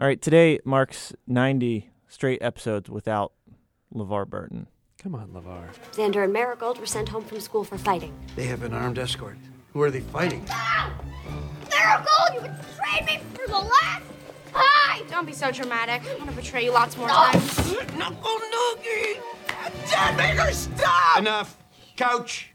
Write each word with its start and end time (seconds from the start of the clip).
All 0.00 0.06
right, 0.06 0.22
today 0.22 0.60
marks 0.64 1.12
90 1.26 1.90
straight 2.06 2.40
episodes 2.40 2.88
without 2.88 3.32
LeVar 3.92 4.28
Burton. 4.28 4.68
Come 5.02 5.16
on, 5.16 5.30
LeVar. 5.30 5.70
Xander 5.90 6.22
and 6.22 6.32
Marigold 6.32 6.78
were 6.78 6.86
sent 6.86 7.08
home 7.08 7.24
from 7.24 7.40
school 7.40 7.64
for 7.64 7.76
fighting. 7.78 8.14
They 8.36 8.44
have 8.44 8.62
an 8.62 8.72
armed 8.72 8.96
escort. 9.00 9.38
Who 9.72 9.82
are 9.82 9.90
they 9.90 9.98
fighting? 9.98 10.46
Marigold, 11.68 12.34
you 12.34 12.40
betrayed 12.42 13.06
me 13.06 13.20
for 13.34 13.48
the 13.48 13.58
last 13.58 14.04
time! 14.52 15.08
Don't 15.10 15.26
be 15.26 15.32
so 15.32 15.50
dramatic. 15.50 16.02
I'm 16.08 16.18
gonna 16.18 16.30
betray 16.30 16.64
you 16.64 16.70
lots 16.70 16.96
more 16.96 17.08
times. 17.08 17.56
Knuckle 17.96 18.38
Noogie! 18.54 19.20
Dad, 19.90 20.16
make 20.16 20.38
her 20.38 20.52
stop! 20.52 21.18
Enough. 21.18 21.58
Couch. 21.96 22.52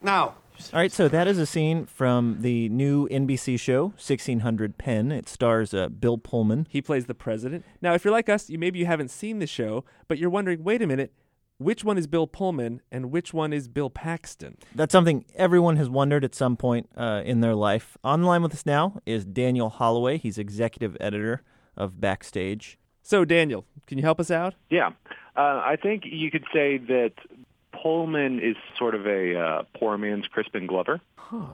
Now. 0.00 0.36
All 0.72 0.80
right, 0.80 0.92
so 0.92 1.08
that 1.08 1.26
is 1.26 1.38
a 1.38 1.46
scene 1.46 1.84
from 1.84 2.38
the 2.40 2.68
new 2.68 3.08
NBC 3.08 3.58
show, 3.58 3.86
1600 3.86 4.78
Penn. 4.78 5.10
It 5.10 5.28
stars 5.28 5.74
uh, 5.74 5.88
Bill 5.88 6.16
Pullman. 6.16 6.66
He 6.70 6.80
plays 6.80 7.06
the 7.06 7.14
president. 7.14 7.64
Now, 7.82 7.94
if 7.94 8.04
you're 8.04 8.12
like 8.12 8.28
us, 8.28 8.48
you 8.48 8.58
maybe 8.58 8.78
you 8.78 8.86
haven't 8.86 9.10
seen 9.10 9.40
the 9.40 9.46
show, 9.46 9.84
but 10.08 10.18
you're 10.18 10.30
wondering, 10.30 10.62
wait 10.62 10.80
a 10.80 10.86
minute, 10.86 11.12
which 11.58 11.84
one 11.84 11.98
is 11.98 12.06
Bill 12.06 12.26
Pullman 12.26 12.82
and 12.90 13.10
which 13.10 13.34
one 13.34 13.52
is 13.52 13.68
Bill 13.68 13.90
Paxton? 13.90 14.56
That's 14.74 14.92
something 14.92 15.24
everyone 15.34 15.76
has 15.76 15.88
wondered 15.88 16.24
at 16.24 16.34
some 16.34 16.56
point 16.56 16.88
uh, 16.96 17.22
in 17.24 17.40
their 17.40 17.54
life. 17.54 17.96
On 18.04 18.22
the 18.22 18.26
line 18.26 18.42
with 18.42 18.52
us 18.52 18.64
now 18.64 19.00
is 19.06 19.24
Daniel 19.24 19.68
Holloway. 19.68 20.18
He's 20.18 20.38
executive 20.38 20.96
editor 21.00 21.42
of 21.76 22.00
Backstage. 22.00 22.78
So, 23.02 23.24
Daniel, 23.24 23.66
can 23.86 23.98
you 23.98 24.04
help 24.04 24.18
us 24.18 24.30
out? 24.30 24.54
Yeah, 24.70 24.92
uh, 25.36 25.60
I 25.64 25.76
think 25.80 26.04
you 26.06 26.30
could 26.30 26.44
say 26.52 26.78
that 26.78 27.12
Pullman 27.82 28.40
is 28.40 28.56
sort 28.78 28.94
of 28.94 29.06
a 29.06 29.36
uh, 29.38 29.62
poor 29.74 29.98
man's 29.98 30.26
Crispin 30.26 30.66
Glover, 30.66 31.00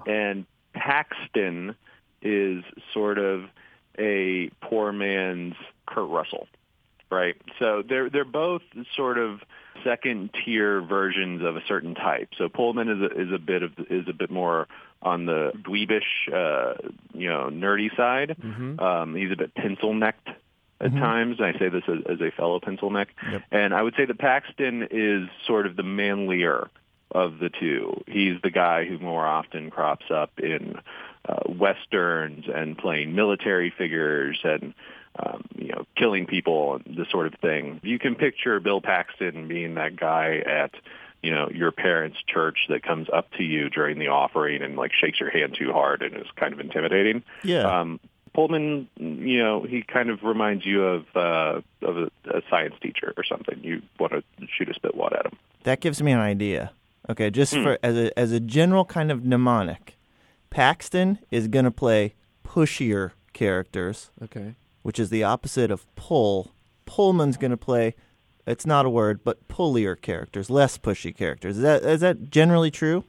and 0.06 0.46
Paxton 0.74 1.74
is 2.22 2.62
sort 2.92 3.18
of 3.18 3.44
a 3.98 4.50
poor 4.62 4.92
man's 4.92 5.54
Kurt 5.86 6.08
Russell, 6.08 6.46
right? 7.10 7.36
So 7.58 7.82
they're 7.88 8.10
they're 8.10 8.24
both 8.24 8.62
sort 8.96 9.18
of 9.18 9.40
second 9.84 10.30
tier 10.44 10.80
versions 10.82 11.42
of 11.42 11.56
a 11.56 11.62
certain 11.66 11.94
type. 11.94 12.28
So 12.36 12.48
Pullman 12.48 12.88
is 12.88 13.00
a, 13.00 13.20
is 13.22 13.32
a 13.32 13.38
bit 13.38 13.62
of 13.62 13.72
is 13.90 14.06
a 14.08 14.12
bit 14.12 14.30
more 14.30 14.68
on 15.02 15.24
the 15.24 15.52
dweebish, 15.56 16.28
uh, 16.32 16.74
you 17.14 17.28
know, 17.28 17.48
nerdy 17.50 17.94
side. 17.96 18.36
Um, 18.78 19.14
he's 19.14 19.32
a 19.32 19.36
bit 19.36 19.54
pencil 19.54 19.94
necked 19.94 20.28
at 20.80 20.92
times. 20.92 21.40
I 21.40 21.52
say 21.58 21.68
this 21.68 21.84
as, 21.88 21.98
as 22.08 22.20
a 22.20 22.30
fellow 22.30 22.60
pencil 22.60 22.90
neck. 22.90 23.08
And 23.50 23.74
I 23.74 23.82
would 23.82 23.94
say 23.96 24.04
that 24.06 24.18
Paxton 24.18 24.88
is 24.90 25.28
sort 25.46 25.66
of 25.66 25.76
the 25.76 25.82
manlier 25.82 26.70
of 27.12 27.38
the 27.38 27.50
two. 27.50 28.02
He's 28.06 28.40
the 28.42 28.50
guy 28.50 28.84
who 28.86 28.98
more 28.98 29.26
often 29.26 29.70
crops 29.70 30.06
up 30.10 30.38
in 30.38 30.76
uh, 31.28 31.42
westerns 31.48 32.46
and 32.52 32.78
playing 32.78 33.14
military 33.14 33.72
figures 33.76 34.38
and 34.44 34.74
um, 35.18 35.44
you 35.56 35.68
know 35.68 35.86
killing 35.96 36.26
people 36.26 36.74
and 36.76 36.96
this 36.96 37.10
sort 37.10 37.26
of 37.26 37.34
thing. 37.40 37.80
You 37.82 37.98
can 37.98 38.14
picture 38.14 38.60
Bill 38.60 38.80
Paxton 38.80 39.48
being 39.48 39.74
that 39.74 39.96
guy 39.96 40.42
at 40.46 40.70
you 41.22 41.32
know 41.32 41.48
your 41.52 41.72
parents' 41.72 42.18
church 42.26 42.66
that 42.68 42.82
comes 42.82 43.08
up 43.12 43.30
to 43.32 43.42
you 43.42 43.68
during 43.68 43.98
the 43.98 44.08
offering 44.08 44.62
and 44.62 44.76
like 44.76 44.92
shakes 44.92 45.20
your 45.20 45.30
hand 45.30 45.56
too 45.58 45.72
hard 45.72 46.02
and 46.02 46.16
is 46.16 46.28
kind 46.36 46.52
of 46.52 46.60
intimidating. 46.60 47.22
Yeah. 47.42 47.80
Um, 47.80 48.00
Pullman, 48.34 48.88
you 48.96 49.38
know, 49.42 49.62
he 49.62 49.82
kind 49.82 50.08
of 50.10 50.22
reminds 50.22 50.64
you 50.64 50.84
of 50.84 51.04
uh, 51.14 51.60
of 51.82 51.96
a, 51.96 52.10
a 52.26 52.42
science 52.48 52.74
teacher 52.80 53.12
or 53.16 53.24
something. 53.24 53.58
You 53.62 53.82
want 53.98 54.12
to 54.12 54.22
shoot 54.46 54.68
a 54.68 54.74
spit 54.74 54.94
wad 54.94 55.12
at 55.14 55.26
him. 55.26 55.36
That 55.64 55.80
gives 55.80 56.02
me 56.02 56.12
an 56.12 56.20
idea. 56.20 56.72
Okay, 57.08 57.30
just 57.30 57.52
for 57.54 57.78
as 57.82 57.96
a 57.96 58.18
as 58.18 58.30
a 58.32 58.40
general 58.40 58.84
kind 58.84 59.10
of 59.10 59.24
mnemonic, 59.24 59.96
Paxton 60.50 61.18
is 61.30 61.48
going 61.48 61.64
to 61.64 61.70
play 61.70 62.14
pushier 62.44 63.12
characters, 63.32 64.10
Okay. 64.22 64.54
which 64.82 64.98
is 64.98 65.10
the 65.10 65.24
opposite 65.24 65.70
of 65.70 65.92
pull. 65.96 66.52
Pullman's 66.86 67.36
going 67.36 67.52
to 67.52 67.56
play 67.56 67.94
it's 68.46 68.66
not 68.66 68.86
a 68.86 68.90
word, 68.90 69.20
but 69.22 69.46
pullier 69.48 69.94
characters, 69.94 70.50
less 70.50 70.76
pushy 70.78 71.14
characters. 71.14 71.56
Is 71.56 71.62
that 71.62 71.82
is 71.84 72.00
that 72.00 72.30
generally 72.30 72.70
true? 72.70 73.04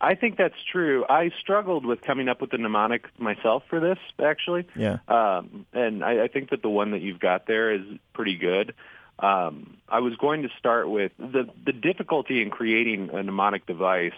I 0.00 0.14
think 0.14 0.36
that's 0.36 0.54
true. 0.70 1.04
I 1.08 1.30
struggled 1.40 1.84
with 1.84 2.00
coming 2.02 2.28
up 2.28 2.40
with 2.40 2.50
the 2.50 2.58
mnemonic 2.58 3.06
myself 3.18 3.64
for 3.68 3.80
this, 3.80 3.98
actually. 4.22 4.66
Yeah. 4.76 4.98
Um, 5.08 5.66
and 5.72 6.04
I, 6.04 6.24
I 6.24 6.28
think 6.28 6.50
that 6.50 6.62
the 6.62 6.68
one 6.70 6.92
that 6.92 7.00
you've 7.00 7.18
got 7.20 7.46
there 7.46 7.72
is 7.72 7.82
pretty 8.12 8.36
good. 8.36 8.74
Um, 9.18 9.78
I 9.88 9.98
was 10.00 10.14
going 10.16 10.42
to 10.42 10.48
start 10.58 10.88
with 10.88 11.10
the 11.18 11.48
the 11.66 11.72
difficulty 11.72 12.40
in 12.40 12.50
creating 12.50 13.10
a 13.12 13.22
mnemonic 13.22 13.66
device 13.66 14.12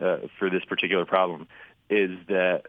uh, 0.00 0.18
for 0.38 0.48
this 0.48 0.64
particular 0.64 1.04
problem 1.04 1.46
is 1.90 2.10
that 2.28 2.62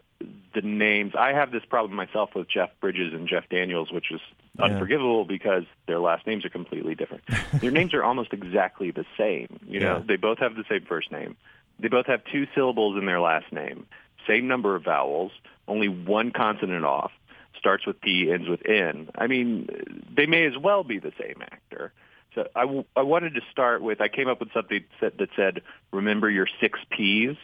the 0.54 0.60
names. 0.60 1.14
I 1.18 1.32
have 1.32 1.50
this 1.50 1.64
problem 1.64 1.96
myself 1.96 2.30
with 2.34 2.48
Jeff 2.48 2.68
Bridges 2.80 3.14
and 3.14 3.26
Jeff 3.26 3.48
Daniels, 3.48 3.90
which 3.90 4.10
is 4.12 4.20
Yeah. 4.58 4.66
unforgivable 4.66 5.24
because 5.24 5.64
their 5.86 5.98
last 5.98 6.26
names 6.26 6.44
are 6.44 6.50
completely 6.50 6.94
different. 6.94 7.22
their 7.60 7.70
names 7.70 7.94
are 7.94 8.04
almost 8.04 8.32
exactly 8.34 8.90
the 8.90 9.06
same. 9.16 9.58
You 9.66 9.80
know, 9.80 9.96
Yeah. 9.96 10.02
they 10.06 10.16
both 10.16 10.38
have 10.40 10.54
the 10.54 10.64
same 10.68 10.82
first 10.82 11.10
name. 11.10 11.36
They 11.82 11.88
both 11.88 12.06
have 12.06 12.22
two 12.32 12.46
syllables 12.54 12.96
in 12.96 13.04
their 13.06 13.20
last 13.20 13.52
name. 13.52 13.86
Same 14.26 14.46
number 14.48 14.74
of 14.76 14.84
vowels, 14.84 15.32
only 15.68 15.88
one 15.88 16.30
consonant 16.30 16.84
off. 16.84 17.12
Starts 17.58 17.86
with 17.86 18.00
P, 18.00 18.30
ends 18.32 18.48
with 18.48 18.64
N. 18.66 19.08
I 19.16 19.26
mean, 19.26 19.68
they 20.16 20.26
may 20.26 20.46
as 20.46 20.56
well 20.58 20.82
be 20.84 20.98
the 20.98 21.12
same 21.20 21.42
actor. 21.42 21.92
So 22.34 22.48
I, 22.56 22.62
w- 22.62 22.84
I 22.96 23.02
wanted 23.02 23.34
to 23.34 23.40
start 23.52 23.82
with, 23.82 24.00
I 24.00 24.08
came 24.08 24.26
up 24.28 24.40
with 24.40 24.52
something 24.52 24.82
that 25.00 25.18
that 25.18 25.28
said, 25.36 25.60
remember 25.92 26.28
your 26.30 26.48
six 26.60 26.78
Ps. 26.90 27.36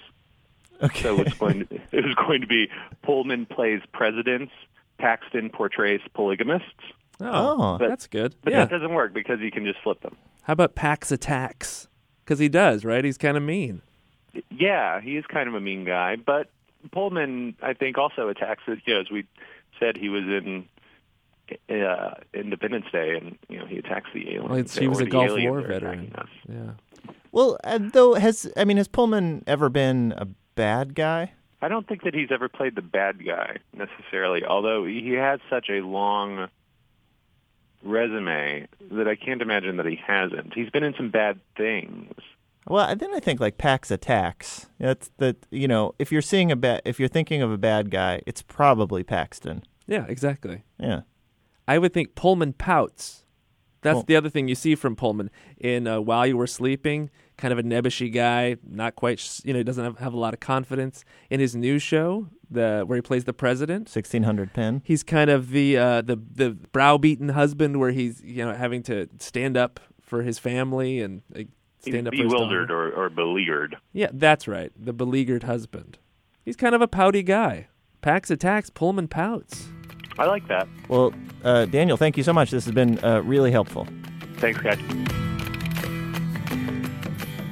Okay. 0.82 1.02
So 1.02 1.20
it's 1.20 1.34
going 1.34 1.66
to, 1.66 1.74
it 1.92 2.04
was 2.04 2.14
going 2.14 2.40
to 2.40 2.46
be 2.46 2.68
Pullman 3.02 3.46
plays 3.46 3.80
presidents, 3.92 4.52
Paxton 4.98 5.50
portrays 5.50 6.00
polygamists. 6.14 6.66
Oh, 7.20 7.74
Oh. 7.74 7.78
that's 7.78 8.06
good. 8.06 8.34
But 8.42 8.52
yeah. 8.52 8.60
that 8.64 8.70
doesn't 8.70 8.92
work 8.94 9.12
because 9.12 9.40
you 9.40 9.50
can 9.50 9.64
just 9.64 9.78
flip 9.82 10.00
them. 10.00 10.16
How 10.42 10.52
about 10.54 10.74
Pax 10.74 11.12
attacks? 11.12 11.86
Because 12.24 12.38
he 12.38 12.48
does, 12.48 12.84
right? 12.84 13.04
He's 13.04 13.18
kind 13.18 13.36
of 13.36 13.42
mean. 13.42 13.82
Yeah, 14.50 15.00
he 15.00 15.16
is 15.16 15.24
kind 15.26 15.48
of 15.48 15.54
a 15.54 15.60
mean 15.60 15.84
guy, 15.84 16.16
but 16.16 16.50
Pullman, 16.92 17.56
I 17.62 17.72
think, 17.74 17.98
also 17.98 18.28
attacks 18.28 18.62
it. 18.66 18.80
You 18.84 18.94
know, 18.94 19.00
as 19.00 19.10
we 19.10 19.26
said, 19.78 19.96
he 19.96 20.08
was 20.08 20.24
in 20.24 20.68
uh, 21.70 22.14
Independence 22.34 22.86
Day, 22.92 23.16
and 23.16 23.38
you 23.48 23.58
know 23.58 23.66
he 23.66 23.78
attacks 23.78 24.10
the 24.12 24.28
aliens. 24.34 24.48
Well, 24.48 24.58
it's, 24.58 24.76
he 24.76 24.88
was 24.88 25.00
a 25.00 25.06
Gulf 25.06 25.30
War 25.38 25.60
veteran. 25.62 26.14
Yeah. 26.48 26.72
Well, 27.32 27.58
uh, 27.64 27.78
though 27.80 28.14
has 28.14 28.50
I 28.56 28.64
mean 28.64 28.76
has 28.76 28.88
Pullman 28.88 29.44
ever 29.46 29.68
been 29.68 30.14
a 30.16 30.26
bad 30.54 30.94
guy? 30.94 31.32
I 31.60 31.68
don't 31.68 31.86
think 31.88 32.04
that 32.04 32.14
he's 32.14 32.30
ever 32.30 32.48
played 32.48 32.76
the 32.76 32.82
bad 32.82 33.24
guy 33.24 33.56
necessarily, 33.72 34.44
although 34.44 34.84
he 34.84 35.12
has 35.14 35.40
such 35.50 35.68
a 35.68 35.80
long 35.80 36.48
resume 37.82 38.68
that 38.92 39.08
I 39.08 39.16
can't 39.16 39.42
imagine 39.42 39.76
that 39.78 39.86
he 39.86 39.96
hasn't. 39.96 40.54
He's 40.54 40.70
been 40.70 40.84
in 40.84 40.94
some 40.94 41.10
bad 41.10 41.40
things. 41.56 42.14
Well, 42.68 42.94
then 42.96 43.14
I 43.14 43.20
think 43.20 43.40
like 43.40 43.58
Pax 43.58 43.90
attacks. 43.90 44.66
That's 44.78 45.10
that 45.18 45.36
you 45.50 45.68
know 45.68 45.94
if 45.98 46.12
you're 46.12 46.22
seeing 46.22 46.50
a 46.52 46.56
bad 46.56 46.82
if 46.84 46.98
you're 47.00 47.08
thinking 47.08 47.42
of 47.42 47.50
a 47.50 47.58
bad 47.58 47.90
guy, 47.90 48.20
it's 48.26 48.42
probably 48.42 49.02
Paxton. 49.02 49.62
Yeah, 49.86 50.04
exactly. 50.08 50.64
Yeah. 50.78 51.02
I 51.66 51.78
would 51.78 51.92
think 51.94 52.14
Pullman 52.14 52.52
pouts. 52.54 53.24
That's 53.82 53.94
Well- 53.94 54.04
the 54.06 54.16
other 54.16 54.28
thing 54.30 54.48
you 54.48 54.54
see 54.54 54.74
from 54.74 54.96
Pullman 54.96 55.30
in 55.58 55.86
uh, 55.86 56.00
While 56.00 56.26
You 56.26 56.36
Were 56.36 56.46
Sleeping. 56.46 57.10
Kind 57.36 57.52
of 57.52 57.58
a 57.58 57.62
nebbishy 57.62 58.12
guy, 58.12 58.56
not 58.68 58.96
quite, 58.96 59.20
sh- 59.20 59.42
you 59.44 59.52
know, 59.52 59.58
he 59.60 59.64
doesn't 59.64 59.84
have, 59.84 59.98
have 59.98 60.12
a 60.12 60.18
lot 60.18 60.34
of 60.34 60.40
confidence. 60.40 61.04
In 61.30 61.38
his 61.38 61.54
new 61.54 61.78
show, 61.78 62.26
the 62.50 62.82
where 62.84 62.96
he 62.96 63.00
plays 63.02 63.24
the 63.24 63.32
president, 63.32 63.82
1600 63.82 64.52
Penn. 64.52 64.82
he's 64.84 65.04
kind 65.04 65.30
of 65.30 65.50
the 65.50 65.76
uh, 65.78 66.00
the 66.02 66.16
the 66.16 66.50
browbeaten 66.72 67.28
husband, 67.30 67.78
where 67.78 67.92
he's 67.92 68.20
you 68.24 68.44
know 68.44 68.52
having 68.54 68.82
to 68.84 69.08
stand 69.20 69.56
up 69.56 69.78
for 70.00 70.22
his 70.22 70.40
family 70.40 71.00
and 71.00 71.22
stand 71.80 72.08
up 72.08 72.14
for 72.14 72.22
his 72.22 72.32
bewildered 72.32 72.70
or, 72.70 72.90
or 72.92 73.08
beleaguered. 73.10 73.76
Yeah, 73.92 74.08
that's 74.12 74.48
right. 74.48 74.72
The 74.76 74.92
beleaguered 74.92 75.44
husband. 75.44 75.98
He's 76.44 76.56
kind 76.56 76.74
of 76.74 76.80
a 76.82 76.88
pouty 76.88 77.22
guy. 77.22 77.68
Pax 78.00 78.30
attacks, 78.30 78.70
Pullman 78.70 79.08
pouts. 79.08 79.68
I 80.18 80.26
like 80.26 80.48
that. 80.48 80.68
Well, 80.88 81.12
uh, 81.44 81.66
Daniel, 81.66 81.96
thank 81.96 82.16
you 82.16 82.22
so 82.22 82.32
much. 82.32 82.50
This 82.50 82.64
has 82.64 82.74
been 82.74 83.02
uh, 83.04 83.22
really 83.22 83.50
helpful. 83.50 83.86
Thanks, 84.36 84.60
guys. 84.60 84.78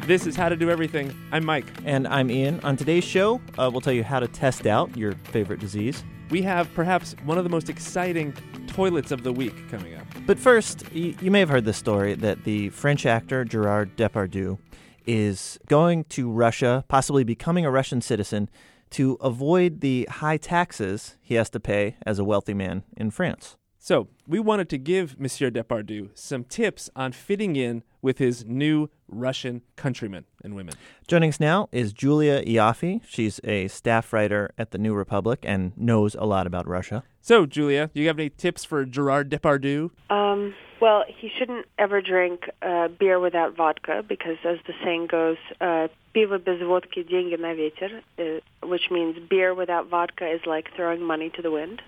This 0.06 0.26
is 0.26 0.36
How 0.36 0.48
to 0.48 0.56
Do 0.56 0.70
Everything. 0.70 1.12
I'm 1.32 1.44
Mike. 1.44 1.66
And 1.84 2.06
I'm 2.06 2.30
Ian. 2.30 2.60
On 2.60 2.76
today's 2.76 3.02
show, 3.02 3.40
uh, 3.58 3.68
we'll 3.72 3.80
tell 3.80 3.92
you 3.92 4.04
how 4.04 4.20
to 4.20 4.28
test 4.28 4.66
out 4.66 4.96
your 4.96 5.12
favorite 5.32 5.58
disease. 5.58 6.04
We 6.30 6.42
have 6.42 6.72
perhaps 6.74 7.14
one 7.24 7.38
of 7.38 7.44
the 7.44 7.50
most 7.50 7.68
exciting 7.68 8.34
toilets 8.66 9.12
of 9.12 9.22
the 9.22 9.32
week 9.32 9.68
coming 9.70 9.94
up. 9.94 10.06
But 10.26 10.38
first, 10.38 10.84
you, 10.92 11.14
you 11.20 11.30
may 11.30 11.40
have 11.40 11.48
heard 11.48 11.64
this 11.64 11.76
story 11.76 12.14
that 12.14 12.44
the 12.44 12.70
French 12.70 13.06
actor 13.06 13.44
Gerard 13.44 13.96
Depardieu 13.96 14.58
is 15.06 15.58
going 15.68 16.04
to 16.04 16.30
Russia, 16.30 16.84
possibly 16.88 17.22
becoming 17.22 17.64
a 17.64 17.70
Russian 17.70 18.00
citizen, 18.00 18.50
to 18.90 19.14
avoid 19.20 19.80
the 19.80 20.08
high 20.10 20.36
taxes 20.36 21.16
he 21.20 21.34
has 21.34 21.48
to 21.50 21.60
pay 21.60 21.96
as 22.04 22.18
a 22.18 22.24
wealthy 22.24 22.54
man 22.54 22.82
in 22.96 23.10
France. 23.10 23.56
So, 23.86 24.08
we 24.26 24.40
wanted 24.40 24.68
to 24.70 24.78
give 24.78 25.20
Monsieur 25.20 25.48
Depardieu 25.48 26.08
some 26.12 26.42
tips 26.42 26.90
on 26.96 27.12
fitting 27.12 27.54
in 27.54 27.84
with 28.02 28.18
his 28.18 28.44
new 28.44 28.90
Russian 29.06 29.62
countrymen 29.76 30.24
and 30.42 30.56
women. 30.56 30.74
Joining 31.06 31.28
us 31.28 31.38
now 31.38 31.68
is 31.70 31.92
Julia 31.92 32.44
Ioffe. 32.44 33.00
She's 33.06 33.38
a 33.44 33.68
staff 33.68 34.12
writer 34.12 34.50
at 34.58 34.72
the 34.72 34.78
New 34.78 34.92
Republic 34.92 35.38
and 35.44 35.70
knows 35.76 36.16
a 36.16 36.24
lot 36.24 36.48
about 36.48 36.66
Russia. 36.66 37.04
So, 37.20 37.46
Julia, 37.46 37.88
do 37.94 38.00
you 38.00 38.08
have 38.08 38.18
any 38.18 38.28
tips 38.28 38.64
for 38.64 38.84
Gerard 38.84 39.30
Depardieu? 39.30 39.90
Um, 40.10 40.52
well, 40.80 41.04
he 41.06 41.30
shouldn't 41.38 41.66
ever 41.78 42.02
drink 42.02 42.50
uh, 42.62 42.88
beer 42.88 43.20
without 43.20 43.54
vodka 43.54 44.02
because, 44.08 44.38
as 44.44 44.58
the 44.66 44.74
saying 44.82 45.06
goes, 45.06 45.36
uh, 45.60 45.86
"Pivo 46.12 46.44
без 46.44 46.60
водки 46.60 47.04
деньги 47.04 47.36
на 47.36 47.54
ветер, 47.54 48.02
which 48.64 48.90
means 48.90 49.16
beer 49.30 49.54
without 49.54 49.86
vodka 49.86 50.26
is 50.28 50.40
like 50.44 50.72
throwing 50.74 51.04
money 51.04 51.30
to 51.30 51.40
the 51.40 51.52
wind. 51.52 51.82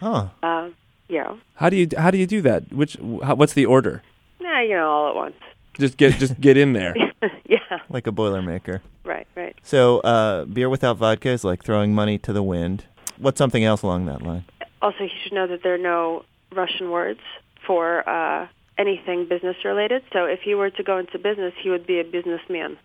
Huh. 0.00 0.30
Uh, 0.42 0.70
yeah. 1.08 1.36
How 1.54 1.70
do 1.70 1.76
you 1.76 1.88
how 1.96 2.10
do 2.10 2.18
you 2.18 2.26
do 2.26 2.40
that? 2.42 2.72
Which 2.72 2.96
how, 3.22 3.34
what's 3.34 3.54
the 3.54 3.66
order? 3.66 4.02
Nah, 4.40 4.60
you 4.60 4.74
know, 4.74 4.88
all 4.88 5.08
at 5.08 5.14
once. 5.14 5.36
Just 5.78 5.96
get 5.96 6.14
just 6.14 6.40
get 6.40 6.56
in 6.56 6.72
there. 6.72 6.94
yeah. 7.46 7.58
Like 7.88 8.06
a 8.06 8.12
Boilermaker. 8.12 8.80
Right. 9.04 9.26
Right. 9.36 9.56
So, 9.62 10.00
uh, 10.00 10.44
beer 10.46 10.68
without 10.68 10.96
vodka 10.96 11.28
is 11.30 11.44
like 11.44 11.62
throwing 11.62 11.94
money 11.94 12.18
to 12.18 12.32
the 12.32 12.42
wind. 12.42 12.84
What's 13.18 13.38
something 13.38 13.64
else 13.64 13.82
along 13.82 14.06
that 14.06 14.22
line? 14.22 14.44
Also, 14.82 14.98
he 15.04 15.10
should 15.22 15.32
know 15.32 15.46
that 15.46 15.62
there 15.62 15.74
are 15.74 15.78
no 15.78 16.24
Russian 16.52 16.90
words 16.90 17.20
for 17.66 18.08
uh, 18.08 18.46
anything 18.78 19.26
business 19.26 19.56
related. 19.64 20.02
So, 20.12 20.24
if 20.24 20.40
he 20.40 20.54
were 20.54 20.70
to 20.70 20.82
go 20.82 20.98
into 20.98 21.18
business, 21.18 21.54
he 21.62 21.70
would 21.70 21.86
be 21.86 22.00
a 22.00 22.04
businessman. 22.04 22.78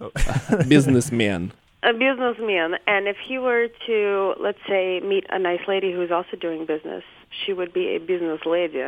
Oh. 0.00 0.10
Businessman. 0.68 1.52
a 1.82 1.92
businessman 1.92 2.76
and 2.86 3.06
if 3.06 3.16
he 3.26 3.36
were 3.38 3.68
to 3.86 4.34
let's 4.40 4.58
say 4.66 5.00
meet 5.00 5.26
a 5.28 5.38
nice 5.38 5.60
lady 5.68 5.92
who's 5.92 6.10
also 6.10 6.36
doing 6.38 6.64
business 6.64 7.04
she 7.44 7.52
would 7.52 7.72
be 7.72 7.88
a 7.96 7.98
business 7.98 8.40
lady 8.46 8.84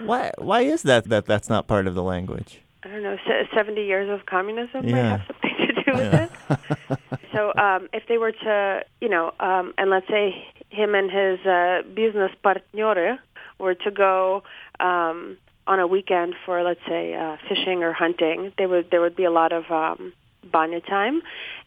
Why? 0.00 0.32
Why 0.38 0.60
is 0.62 0.82
that? 0.82 1.04
That 1.08 1.24
that's 1.26 1.48
not 1.48 1.66
part 1.66 1.86
of 1.86 1.94
the 1.94 2.02
language. 2.02 2.60
i 2.84 2.88
don't 2.88 3.02
know 3.02 3.16
se- 3.26 3.48
70 3.54 3.82
years 3.92 4.08
of 4.14 4.26
communism 4.26 4.80
might 4.90 5.08
have 5.14 5.22
something 5.28 5.56
to 5.66 5.72
do 5.84 5.90
with 5.98 6.14
it 6.22 6.30
so 7.32 7.40
um 7.66 7.88
if 7.98 8.02
they 8.08 8.18
were 8.18 8.32
to 8.32 8.56
you 9.00 9.08
know 9.14 9.32
um 9.40 9.72
and 9.78 9.88
let's 9.94 10.08
say 10.16 10.24
him 10.70 10.94
and 10.94 11.08
his 11.20 11.38
uh 11.46 11.82
business 12.02 12.32
partner 12.42 13.18
were 13.58 13.74
to 13.86 13.90
go 13.90 14.42
um 14.80 15.36
on 15.66 15.78
a 15.80 15.86
weekend 15.86 16.34
for 16.44 16.62
let's 16.68 16.84
say 16.86 17.14
uh 17.14 17.36
fishing 17.48 17.78
or 17.86 17.92
hunting 17.92 18.52
they 18.58 18.66
would 18.66 18.86
there 18.90 19.00
would 19.00 19.16
be 19.16 19.24
a 19.24 19.34
lot 19.40 19.52
of 19.52 19.64
um 19.70 20.12
banya 20.52 20.80
time 20.80 21.22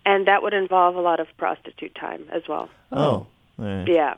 and 0.06 0.28
that 0.30 0.44
would 0.44 0.54
involve 0.54 0.96
a 0.96 1.02
lot 1.10 1.20
of 1.20 1.28
prostitute 1.38 1.96
time 1.96 2.24
as 2.38 2.44
well 2.52 2.70
Oh. 2.92 3.26
yeah 3.98 4.14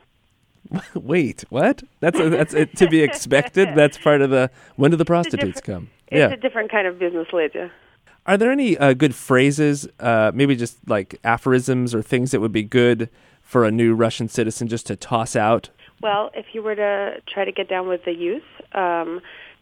Wait, 0.93 1.43
what? 1.49 1.83
That's 1.99 2.19
a, 2.19 2.29
that's 2.29 2.53
it, 2.53 2.75
to 2.77 2.87
be 2.87 3.01
expected. 3.01 3.69
That's 3.75 3.97
part 3.97 4.21
of 4.21 4.29
the 4.29 4.51
when 4.75 4.91
do 4.91 4.97
the 4.97 5.05
prostitutes 5.05 5.61
come? 5.61 5.89
It's 6.07 6.17
Yeah. 6.19 6.29
a 6.29 6.37
different 6.37 6.71
kind 6.71 6.87
of 6.87 6.99
business 6.99 7.27
lady. 7.33 7.71
Are 8.25 8.37
there 8.37 8.51
any 8.51 8.77
uh, 8.77 8.93
good 8.93 9.15
phrases, 9.15 9.87
uh, 9.99 10.31
maybe 10.35 10.55
just 10.55 10.77
like 10.87 11.19
aphorisms 11.23 11.95
or 11.95 12.01
things 12.01 12.31
that 12.31 12.39
would 12.41 12.51
be 12.51 12.63
good 12.63 13.09
for 13.41 13.65
a 13.65 13.71
new 13.71 13.95
Russian 13.95 14.27
citizen 14.27 14.67
just 14.67 14.85
to 14.87 14.95
toss 14.95 15.35
out? 15.35 15.69
Well, 16.01 16.29
if 16.35 16.45
you 16.53 16.61
were 16.61 16.75
to 16.75 17.21
try 17.27 17.45
to 17.45 17.51
get 17.51 17.67
down 17.67 17.87
with 17.87 18.05
the 18.05 18.13
youth, 18.13 18.43
um, 18.73 19.21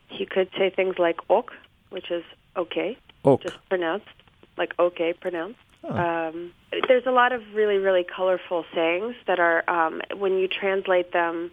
he 0.10 0.26
could 0.26 0.50
say 0.58 0.70
things 0.70 0.96
like 1.00 1.20
ok, 1.30 1.54
which 1.90 2.12
is 2.12 2.24
okay, 2.58 2.98
Ok. 3.24 3.44
just 3.44 3.58
pronounced 3.70 4.08
like 4.58 4.74
okay 4.80 5.14
pronounced. 5.14 5.60
Um, 5.85 6.53
there's 6.87 7.07
a 7.07 7.11
lot 7.11 7.33
of 7.33 7.43
really, 7.55 7.79
really 7.79 8.05
colorful 8.05 8.65
sayings 8.73 9.17
that 9.27 9.41
are, 9.41 9.69
um, 9.69 10.01
when 10.17 10.39
you 10.39 10.47
translate 10.47 11.13
them 11.13 11.51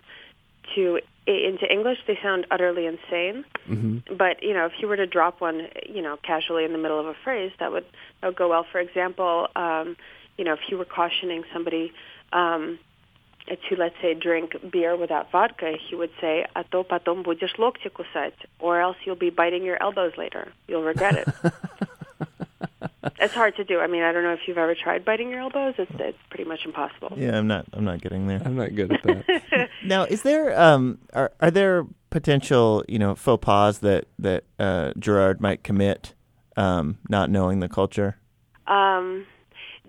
to 0.76 1.00
into 1.26 1.72
English, 1.72 2.00
they 2.08 2.18
sound 2.22 2.48
utterly 2.50 2.86
insane. 2.86 3.46
Mm-hmm. 3.68 4.16
But 4.16 4.42
you 4.42 4.54
know, 4.54 4.66
if 4.66 4.74
you 4.80 4.88
were 4.88 4.98
to 4.98 5.06
drop 5.06 5.42
one, 5.42 5.68
you 5.88 6.02
know, 6.02 6.18
casually 6.18 6.66
in 6.66 6.72
the 6.72 6.78
middle 6.78 7.00
of 7.00 7.06
a 7.06 7.16
phrase, 7.24 7.52
that 7.60 7.72
would 7.72 7.86
that 8.22 8.28
would 8.28 8.36
go 8.36 8.50
well. 8.50 8.66
For 8.72 8.80
example, 8.80 9.48
um, 9.56 9.96
you 10.38 10.46
know, 10.46 10.54
if 10.54 10.60
you 10.70 10.78
were 10.78 10.86
cautioning 10.86 11.44
somebody 11.54 11.92
um, 12.34 12.80
to, 13.48 13.76
let's 13.76 13.96
say, 14.02 14.14
drink 14.14 14.56
beer 14.72 14.96
without 14.96 15.32
vodka, 15.32 15.74
he 15.90 15.96
would 15.96 16.12
say, 16.22 16.46
"А 16.56 16.64
то 16.64 16.84
потом 16.84 17.24
будешь 17.24 17.58
локти 17.58 17.90
кусать," 17.90 18.34
or 18.60 18.80
else 18.80 18.98
you'll 19.06 19.16
be 19.16 19.30
biting 19.30 19.64
your 19.64 19.82
elbows 19.82 20.14
later. 20.18 20.52
You'll 20.68 20.84
regret 20.84 21.16
it. 21.16 21.28
it's 23.21 23.35
hard 23.35 23.57
to 23.57 23.65
do. 23.65 23.81
I 23.81 23.87
mean, 23.87 24.03
I 24.03 24.13
don't 24.13 24.23
know 24.23 24.33
if 24.33 24.41
you've 24.47 24.59
ever 24.59 24.75
tried 24.75 25.05
biting 25.05 25.31
your 25.31 25.41
elbows. 25.41 25.75
It's 25.79 25.91
it's 25.99 26.19
pretty 26.31 26.45
much 26.45 26.65
impossible. 26.65 27.13
Yeah, 27.17 27.37
I'm 27.39 27.47
not. 27.47 27.67
I'm 27.73 27.85
not 27.85 28.01
getting 28.01 28.27
there. 28.27 28.41
I'm 28.45 28.57
not 28.57 28.75
good 28.75 28.93
at 28.93 29.03
that. 29.03 29.69
Now, 29.85 30.05
is 30.05 30.23
there 30.23 30.59
um 30.59 30.99
are 31.13 31.33
are 31.41 31.51
there 31.51 31.87
potential 32.11 32.85
you 32.89 32.99
know 32.99 33.15
faux 33.15 33.45
pas 33.45 33.79
that 33.81 34.07
that 34.19 34.45
uh, 34.59 34.93
Gerard 34.99 35.41
might 35.41 35.63
commit, 35.63 36.15
um, 36.57 36.99
not 37.09 37.31
knowing 37.31 37.61
the 37.61 37.69
culture? 37.69 38.17
Um, 38.67 39.27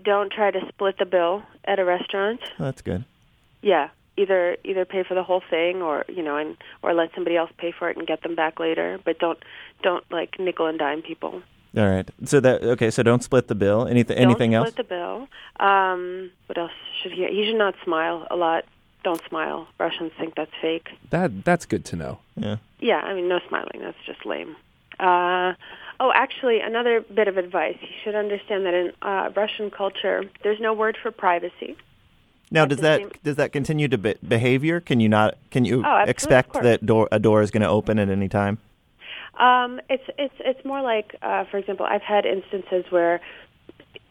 don't 0.04 0.32
try 0.32 0.50
to 0.50 0.60
split 0.68 0.96
the 0.98 1.06
bill 1.06 1.42
at 1.64 1.78
a 1.78 1.84
restaurant. 1.84 2.40
Oh, 2.58 2.64
that's 2.64 2.82
good. 2.82 3.04
Yeah, 3.62 3.88
either 4.16 4.56
either 4.64 4.84
pay 4.84 5.02
for 5.02 5.14
the 5.14 5.22
whole 5.22 5.42
thing, 5.48 5.82
or 5.82 6.04
you 6.08 6.22
know, 6.22 6.36
and 6.36 6.56
or 6.82 6.94
let 6.94 7.10
somebody 7.14 7.36
else 7.36 7.50
pay 7.58 7.72
for 7.76 7.88
it 7.90 7.96
and 7.96 8.06
get 8.06 8.22
them 8.22 8.34
back 8.34 8.60
later. 8.60 8.98
But 9.04 9.18
don't 9.18 9.38
don't 9.82 10.04
like 10.10 10.38
nickel 10.38 10.66
and 10.66 10.78
dime 10.78 11.02
people. 11.02 11.42
All 11.76 11.88
right. 11.88 12.08
So 12.24 12.40
that 12.40 12.62
okay. 12.62 12.90
So 12.90 13.02
don't 13.02 13.22
split 13.22 13.48
the 13.48 13.54
bill. 13.54 13.86
Anything? 13.86 14.16
Anything 14.16 14.52
don't 14.52 14.64
else? 14.64 14.70
split 14.72 14.88
the 14.88 14.94
bill. 14.94 15.28
Um, 15.60 16.30
what 16.46 16.56
else 16.58 16.72
should 17.02 17.12
he? 17.12 17.26
He 17.26 17.46
should 17.46 17.58
not 17.58 17.74
smile 17.84 18.26
a 18.30 18.36
lot. 18.36 18.64
Don't 19.04 19.20
smile. 19.28 19.68
Russians 19.78 20.12
think 20.18 20.34
that's 20.34 20.50
fake. 20.60 20.88
that 21.10 21.44
that's 21.44 21.66
good 21.66 21.84
to 21.86 21.96
know. 21.96 22.18
yeah. 22.36 22.56
Yeah, 22.80 22.96
I 23.00 23.14
mean, 23.14 23.28
no 23.28 23.40
smiling. 23.48 23.80
That's 23.80 23.96
just 24.06 24.24
lame. 24.26 24.56
Uh, 24.98 25.52
oh, 26.00 26.12
actually, 26.14 26.60
another 26.60 27.02
bit 27.02 27.28
of 27.28 27.36
advice. 27.36 27.76
You 27.80 27.88
should 28.02 28.14
understand 28.14 28.64
that 28.66 28.74
in 28.74 28.92
uh, 29.02 29.30
Russian 29.36 29.70
culture, 29.70 30.24
there's 30.42 30.60
no 30.60 30.72
word 30.72 30.96
for 31.02 31.10
privacy. 31.10 31.76
Now, 32.50 32.64
does 32.64 32.78
that 32.78 33.00
same- 33.00 33.10
does 33.22 33.36
that 33.36 33.52
continue 33.52 33.88
to 33.88 33.98
be- 33.98 34.14
behavior? 34.26 34.80
Can 34.80 35.00
you 35.00 35.08
not? 35.08 35.36
Can 35.50 35.64
you 35.64 35.82
Oh, 35.84 36.04
expect 36.06 36.54
that 36.54 36.84
door 36.86 37.08
a 37.12 37.18
door 37.18 37.42
is 37.42 37.50
going 37.50 37.62
to 37.62 37.68
open 37.68 37.98
at 37.98 38.08
any 38.08 38.28
time? 38.28 38.58
Um, 39.38 39.80
it's 39.88 40.04
it's 40.18 40.34
it's 40.40 40.64
more 40.64 40.82
like, 40.82 41.16
uh, 41.22 41.44
for 41.50 41.58
example, 41.58 41.86
I've 41.86 42.02
had 42.02 42.24
instances 42.26 42.84
where 42.90 43.20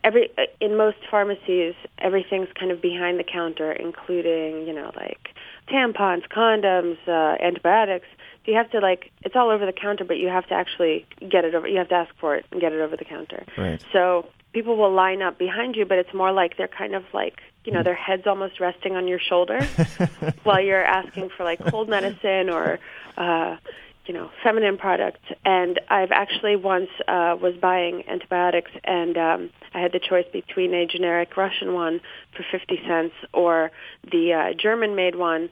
every 0.03 0.29
in 0.61 0.77
most 0.77 0.97
pharmacies 1.09 1.73
everything's 1.97 2.47
kind 2.57 2.71
of 2.71 2.81
behind 2.81 3.19
the 3.19 3.23
counter, 3.23 3.71
including 3.71 4.67
you 4.67 4.73
know 4.73 4.91
like 4.95 5.29
tampons, 5.67 6.27
condoms, 6.29 6.97
uh, 7.07 7.43
antibiotics. 7.43 8.07
So 8.45 8.51
you 8.51 8.57
have 8.57 8.69
to 8.71 8.79
like 8.79 9.11
it's 9.23 9.35
all 9.35 9.49
over 9.49 9.65
the 9.65 9.73
counter, 9.73 10.05
but 10.05 10.17
you 10.17 10.27
have 10.27 10.47
to 10.47 10.53
actually 10.53 11.05
get 11.19 11.43
it 11.43 11.55
over. 11.55 11.67
You 11.67 11.79
have 11.79 11.89
to 11.89 11.95
ask 11.95 12.13
for 12.19 12.35
it 12.35 12.45
and 12.51 12.61
get 12.61 12.71
it 12.71 12.79
over 12.79 12.95
the 12.95 13.05
counter. 13.05 13.43
Right. 13.57 13.83
So 13.91 14.29
people 14.53 14.77
will 14.77 14.93
line 14.93 15.21
up 15.21 15.39
behind 15.39 15.75
you, 15.75 15.85
but 15.85 15.97
it's 15.97 16.13
more 16.13 16.31
like 16.31 16.55
they're 16.55 16.67
kind 16.67 16.93
of 16.93 17.03
like 17.13 17.41
you 17.65 17.73
know 17.73 17.81
their 17.81 17.95
heads 17.95 18.27
almost 18.27 18.59
resting 18.59 18.95
on 18.95 19.07
your 19.07 19.19
shoulder 19.19 19.59
while 20.43 20.61
you're 20.61 20.85
asking 20.85 21.29
for 21.35 21.43
like 21.43 21.59
cold 21.65 21.89
medicine 21.97 22.49
or 22.49 22.79
uh, 23.17 23.57
you 24.05 24.13
know 24.13 24.29
feminine 24.43 24.77
products. 24.77 25.21
And 25.43 25.79
I've 25.89 26.11
actually 26.11 26.55
once 26.55 26.89
uh, 27.07 27.35
was 27.41 27.55
buying 27.59 28.03
antibiotics, 28.07 28.71
and 28.83 29.17
um, 29.17 29.49
I 29.73 29.79
had 29.79 29.91
the 29.91 29.99
choice 29.99 30.25
between 30.31 30.73
a 30.73 30.85
generic 30.85 31.35
Russian 31.37 31.73
one 31.73 32.01
for 32.35 32.45
fifty 32.51 32.79
cents 32.87 33.13
or 33.33 33.71
the 34.11 34.33
uh, 34.33 34.53
German-made 34.57 35.15
one 35.15 35.49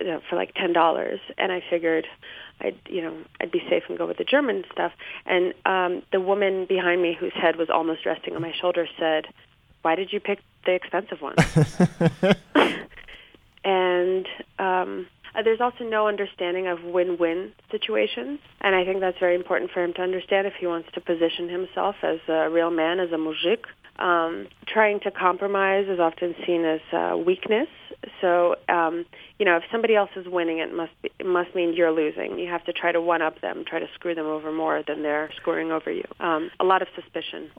f- 0.00 0.06
uh, 0.06 0.20
for 0.28 0.36
like 0.36 0.54
ten 0.54 0.72
dollars. 0.72 1.20
And 1.38 1.52
I 1.52 1.62
figured. 1.68 2.06
I'd 2.58 2.78
you 2.88 3.02
know 3.02 3.14
I'd 3.38 3.52
be 3.52 3.62
safe 3.68 3.82
and 3.90 3.98
go 3.98 4.06
with 4.06 4.16
the 4.16 4.24
German 4.24 4.64
stuff. 4.72 4.92
And 5.26 5.52
um, 5.66 6.02
the 6.10 6.20
woman 6.20 6.64
behind 6.64 7.02
me, 7.02 7.14
whose 7.18 7.34
head 7.34 7.56
was 7.56 7.68
almost 7.68 8.06
resting 8.06 8.34
on 8.34 8.40
my 8.40 8.54
shoulder, 8.58 8.88
said, 8.98 9.26
"Why 9.82 9.94
did 9.94 10.10
you 10.10 10.20
pick 10.20 10.38
the 10.64 10.72
expensive 10.72 11.20
one?" 11.20 11.34
and 13.66 14.26
um, 14.58 15.06
uh, 15.36 15.42
there's 15.42 15.60
also 15.60 15.84
no 15.84 16.08
understanding 16.08 16.66
of 16.66 16.82
win-win 16.82 17.52
situations, 17.70 18.38
and 18.60 18.74
I 18.74 18.84
think 18.84 19.00
that's 19.00 19.18
very 19.18 19.34
important 19.34 19.70
for 19.70 19.82
him 19.82 19.92
to 19.94 20.02
understand 20.02 20.46
if 20.46 20.54
he 20.58 20.66
wants 20.66 20.88
to 20.94 21.00
position 21.00 21.48
himself 21.48 21.96
as 22.02 22.18
a 22.28 22.48
real 22.48 22.70
man, 22.70 23.00
as 23.00 23.10
a 23.12 23.16
mujik. 23.16 23.64
Um, 23.98 24.48
trying 24.66 25.00
to 25.00 25.10
compromise 25.10 25.86
is 25.88 25.98
often 25.98 26.34
seen 26.46 26.64
as 26.64 26.80
uh, 26.92 27.16
weakness. 27.16 27.68
So, 28.20 28.56
um, 28.68 29.06
you 29.38 29.46
know, 29.46 29.56
if 29.56 29.62
somebody 29.72 29.94
else 29.96 30.10
is 30.16 30.26
winning, 30.26 30.58
it 30.58 30.72
must 30.74 30.92
be, 31.00 31.10
it 31.18 31.24
must 31.26 31.54
mean 31.54 31.72
you're 31.74 31.92
losing. 31.92 32.38
You 32.38 32.50
have 32.50 32.62
to 32.64 32.72
try 32.74 32.92
to 32.92 33.00
one 33.00 33.22
up 33.22 33.40
them, 33.40 33.64
try 33.66 33.78
to 33.78 33.88
screw 33.94 34.14
them 34.14 34.26
over 34.26 34.52
more 34.52 34.82
than 34.86 35.02
they're 35.02 35.30
screwing 35.36 35.72
over 35.72 35.90
you. 35.90 36.04
Um, 36.20 36.50
a 36.60 36.64
lot 36.64 36.82
of 36.82 36.88
suspicion. 36.94 37.50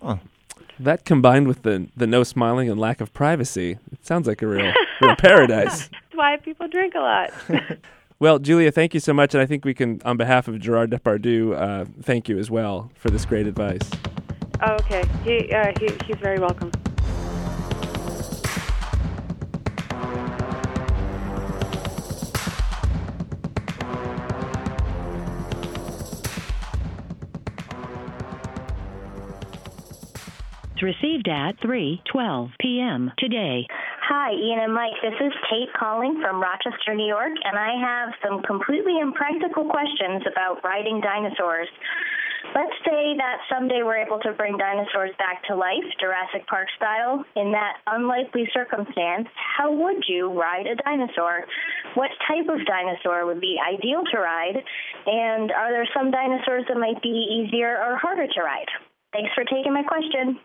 That 0.79 1.05
combined 1.05 1.47
with 1.47 1.63
the 1.63 1.87
the 1.95 2.07
no 2.07 2.23
smiling 2.23 2.69
and 2.69 2.79
lack 2.79 3.01
of 3.01 3.13
privacy, 3.13 3.77
it 3.91 4.05
sounds 4.05 4.27
like 4.27 4.41
a 4.41 4.47
real 4.47 4.73
real 5.01 5.15
paradise 5.17 5.89
why 6.17 6.37
people 6.37 6.67
drink 6.67 6.95
a 6.95 6.99
lot. 6.99 7.31
well, 8.19 8.39
Julia, 8.39 8.71
thank 8.71 8.93
you 8.93 8.99
so 8.99 9.13
much. 9.13 9.33
And 9.33 9.41
I 9.41 9.45
think 9.45 9.63
we 9.63 9.73
can, 9.73 10.01
on 10.03 10.17
behalf 10.17 10.47
of 10.47 10.59
Gerard 10.59 10.91
Depardieu, 10.91 11.55
uh, 11.55 11.85
thank 12.01 12.27
you 12.27 12.37
as 12.37 12.51
well 12.51 12.91
for 12.95 13.09
this 13.09 13.25
great 13.25 13.47
advice. 13.47 13.89
Oh, 14.61 14.73
okay. 14.73 15.03
He, 15.23 15.53
uh, 15.53 15.71
he, 15.79 15.87
he's 16.05 16.17
very 16.17 16.39
welcome. 16.39 16.71
received 30.87 31.27
at 31.27 31.59
3:12 31.59 32.51
p.m. 32.59 33.11
today. 33.17 33.67
Hi, 34.07 34.31
Ian 34.31 34.63
and 34.63 34.71
Mike. 34.71 34.95
This 35.03 35.19
is 35.19 35.35
Kate 35.51 35.67
calling 35.75 36.23
from 36.23 36.39
Rochester, 36.39 36.95
New 36.95 37.11
York, 37.11 37.35
and 37.43 37.59
I 37.59 37.75
have 37.75 38.15
some 38.23 38.39
completely 38.39 39.03
impractical 39.03 39.67
questions 39.67 40.23
about 40.23 40.63
riding 40.63 41.03
dinosaurs. 41.03 41.67
Let's 42.55 42.71
say 42.87 43.19
that 43.19 43.43
someday 43.51 43.83
we're 43.83 43.99
able 43.99 44.23
to 44.23 44.31
bring 44.31 44.55
dinosaurs 44.55 45.11
back 45.19 45.43
to 45.51 45.59
life, 45.59 45.83
Jurassic 45.99 46.47
Park 46.47 46.71
style. 46.79 47.27
In 47.35 47.51
that 47.51 47.83
unlikely 47.83 48.47
circumstance, 48.55 49.27
how 49.35 49.75
would 49.75 49.99
you 50.07 50.31
ride 50.31 50.71
a 50.71 50.79
dinosaur? 50.87 51.43
What 51.99 52.11
type 52.31 52.47
of 52.47 52.63
dinosaur 52.63 53.27
would 53.27 53.43
be 53.43 53.59
ideal 53.59 54.07
to 54.07 54.17
ride? 54.23 54.55
And 55.03 55.51
are 55.51 55.75
there 55.75 55.89
some 55.91 56.15
dinosaurs 56.15 56.63
that 56.71 56.79
might 56.79 57.03
be 57.03 57.11
easier 57.11 57.75
or 57.75 57.99
harder 57.99 58.23
to 58.23 58.39
ride? 58.39 58.71
Thanks 59.11 59.35
for 59.35 59.43
taking 59.43 59.75
my 59.75 59.83
question. 59.83 60.39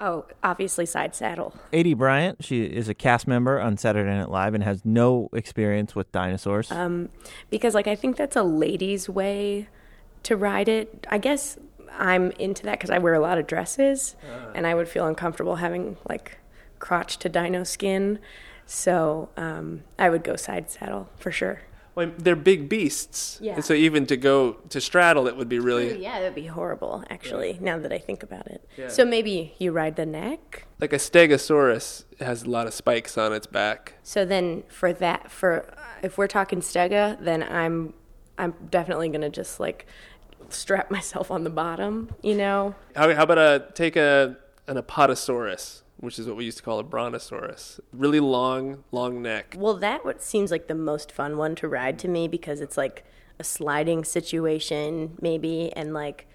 Oh, 0.00 0.26
obviously 0.42 0.86
side 0.86 1.14
saddle. 1.14 1.54
Aidy 1.72 1.96
Bryant, 1.96 2.44
she 2.44 2.64
is 2.64 2.88
a 2.88 2.94
cast 2.94 3.26
member 3.26 3.60
on 3.60 3.76
Saturday 3.76 4.10
Night 4.10 4.28
Live 4.28 4.54
and 4.54 4.64
has 4.64 4.84
no 4.84 5.28
experience 5.32 5.94
with 5.94 6.10
dinosaurs. 6.12 6.70
Um, 6.70 7.10
because 7.48 7.74
like 7.74 7.86
I 7.86 7.94
think 7.94 8.16
that's 8.16 8.36
a 8.36 8.42
lady's 8.42 9.08
way 9.08 9.68
to 10.24 10.36
ride 10.36 10.68
it. 10.68 11.06
I 11.10 11.18
guess 11.18 11.58
I'm 11.96 12.32
into 12.32 12.64
that 12.64 12.78
because 12.78 12.90
I 12.90 12.98
wear 12.98 13.14
a 13.14 13.20
lot 13.20 13.38
of 13.38 13.46
dresses, 13.46 14.16
and 14.54 14.66
I 14.66 14.74
would 14.74 14.88
feel 14.88 15.06
uncomfortable 15.06 15.56
having 15.56 15.96
like 16.08 16.38
crotch 16.80 17.18
to 17.18 17.28
dino 17.28 17.62
skin. 17.62 18.18
So 18.66 19.28
um, 19.36 19.84
I 19.98 20.10
would 20.10 20.24
go 20.24 20.36
side 20.36 20.70
saddle 20.70 21.08
for 21.16 21.30
sure. 21.30 21.62
Well, 21.94 22.10
they're 22.18 22.34
big 22.36 22.68
beasts. 22.68 23.38
Yeah. 23.40 23.54
And 23.54 23.64
so 23.64 23.72
even 23.72 24.06
to 24.06 24.16
go 24.16 24.54
to 24.70 24.80
straddle 24.80 25.26
it 25.28 25.36
would 25.36 25.48
be 25.48 25.58
really 25.58 26.02
Yeah, 26.02 26.18
that'd 26.20 26.34
be 26.34 26.46
horrible. 26.46 27.04
Actually, 27.08 27.58
now 27.60 27.78
that 27.78 27.92
I 27.92 27.98
think 27.98 28.22
about 28.22 28.46
it. 28.48 28.68
Yeah. 28.76 28.88
So 28.88 29.04
maybe 29.04 29.54
you 29.58 29.72
ride 29.72 29.96
the 29.96 30.06
neck. 30.06 30.66
like 30.80 30.92
a 30.92 30.96
stegosaurus 30.96 32.04
has 32.20 32.42
a 32.42 32.50
lot 32.50 32.66
of 32.66 32.74
spikes 32.74 33.16
on 33.16 33.32
its 33.32 33.46
back. 33.46 33.94
So 34.02 34.24
then 34.24 34.64
for 34.68 34.92
that, 34.92 35.30
for 35.30 35.72
if 36.02 36.18
we're 36.18 36.26
talking 36.26 36.60
stega, 36.60 37.22
then 37.22 37.42
I'm 37.42 37.94
I'm 38.38 38.54
definitely 38.70 39.08
gonna 39.08 39.30
just 39.30 39.60
like 39.60 39.86
strap 40.48 40.90
myself 40.98 41.30
on 41.30 41.44
the 41.44 41.50
bottom. 41.50 42.14
You 42.22 42.34
know. 42.34 42.74
How, 42.96 43.14
how 43.14 43.22
about 43.22 43.38
a 43.38 43.66
take 43.74 43.96
a 43.96 44.36
an 44.66 44.76
apatosaurus, 44.76 45.82
which 45.96 46.18
is 46.18 46.26
what 46.26 46.36
we 46.36 46.44
used 46.44 46.58
to 46.58 46.62
call 46.62 46.78
a 46.78 46.82
brontosaurus. 46.82 47.80
Really 47.92 48.20
long, 48.20 48.84
long 48.92 49.22
neck. 49.22 49.56
Well, 49.58 49.74
that 49.76 50.04
what 50.04 50.22
seems 50.22 50.50
like 50.50 50.66
the 50.66 50.74
most 50.74 51.12
fun 51.12 51.36
one 51.36 51.54
to 51.56 51.68
ride 51.68 51.98
to 52.00 52.08
me 52.08 52.28
because 52.28 52.60
it's 52.60 52.76
like 52.76 53.04
a 53.38 53.44
sliding 53.44 54.04
situation, 54.04 55.16
maybe, 55.20 55.72
and 55.74 55.94
like 55.94 56.26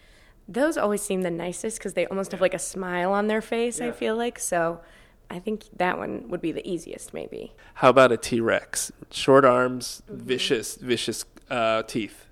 those 0.48 0.78
always 0.78 1.02
seem 1.02 1.22
the 1.22 1.32
nicest 1.32 1.78
because 1.78 1.94
they 1.94 2.08
almost 2.08 2.32
have 2.32 2.42
like 2.42 2.54
a 2.54 2.60
smile 2.60 3.14
on 3.14 3.28
their 3.28 3.42
face. 3.42 3.80
I 3.80 3.92
feel 3.92 4.16
like 4.16 4.40
so. 4.40 4.82
I 5.30 5.38
think 5.38 5.66
that 5.78 6.00
one 6.00 6.28
would 6.30 6.42
be 6.42 6.52
the 6.52 6.68
easiest, 6.68 7.14
maybe. 7.14 7.54
How 7.76 7.90
about 7.90 8.12
a 8.12 8.18
T 8.18 8.42
Rex? 8.42 8.92
Short 9.12 9.46
arms, 9.46 10.02
vicious, 10.10 10.76
vicious 10.76 11.24
uh, 11.52 11.84
teeth. 11.84 12.26